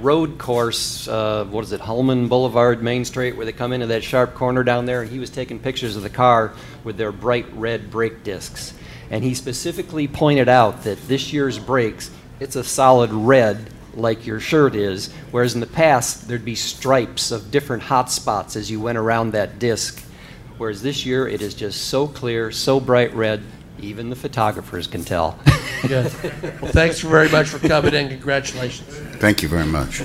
road 0.00 0.38
course, 0.38 1.08
uh, 1.08 1.44
what 1.46 1.64
is 1.64 1.72
it, 1.72 1.80
Hulman 1.80 2.28
Boulevard, 2.28 2.82
Main 2.82 3.04
Street, 3.04 3.36
where 3.36 3.46
they 3.46 3.52
come 3.52 3.72
into 3.72 3.86
that 3.86 4.04
sharp 4.04 4.34
corner 4.34 4.62
down 4.62 4.84
there, 4.84 5.02
and 5.02 5.10
he 5.10 5.18
was 5.18 5.30
taking 5.30 5.58
pictures 5.58 5.96
of 5.96 6.02
the 6.02 6.10
car 6.10 6.52
with 6.84 6.96
their 6.96 7.12
bright 7.12 7.46
red 7.54 7.90
brake 7.90 8.22
discs. 8.22 8.74
And 9.10 9.24
he 9.24 9.34
specifically 9.34 10.08
pointed 10.08 10.48
out 10.48 10.84
that 10.84 11.08
this 11.08 11.32
year's 11.32 11.58
brakes, 11.58 12.10
it's 12.38 12.56
a 12.56 12.64
solid 12.64 13.10
red 13.10 13.70
like 13.94 14.26
your 14.26 14.40
shirt 14.40 14.74
is, 14.74 15.12
whereas 15.30 15.54
in 15.54 15.60
the 15.60 15.66
past 15.66 16.28
there'd 16.28 16.44
be 16.44 16.54
stripes 16.54 17.30
of 17.30 17.50
different 17.50 17.82
hot 17.82 18.10
spots 18.10 18.56
as 18.56 18.70
you 18.70 18.80
went 18.80 18.98
around 18.98 19.32
that 19.32 19.58
disc. 19.58 20.02
Whereas 20.58 20.82
this 20.82 21.06
year 21.06 21.26
it 21.26 21.40
is 21.42 21.54
just 21.54 21.88
so 21.88 22.06
clear, 22.06 22.50
so 22.50 22.80
bright 22.80 23.14
red, 23.14 23.42
even 23.80 24.10
the 24.10 24.16
photographers 24.16 24.86
can 24.86 25.04
tell. 25.04 25.38
Good. 25.86 26.12
Well, 26.60 26.72
thanks 26.72 27.00
very 27.00 27.28
much 27.30 27.48
for 27.48 27.58
coming 27.66 27.94
in. 27.94 28.08
Congratulations. 28.08 28.94
thank 29.18 29.42
you 29.42 29.48
very 29.48 29.66
much. 29.66 30.02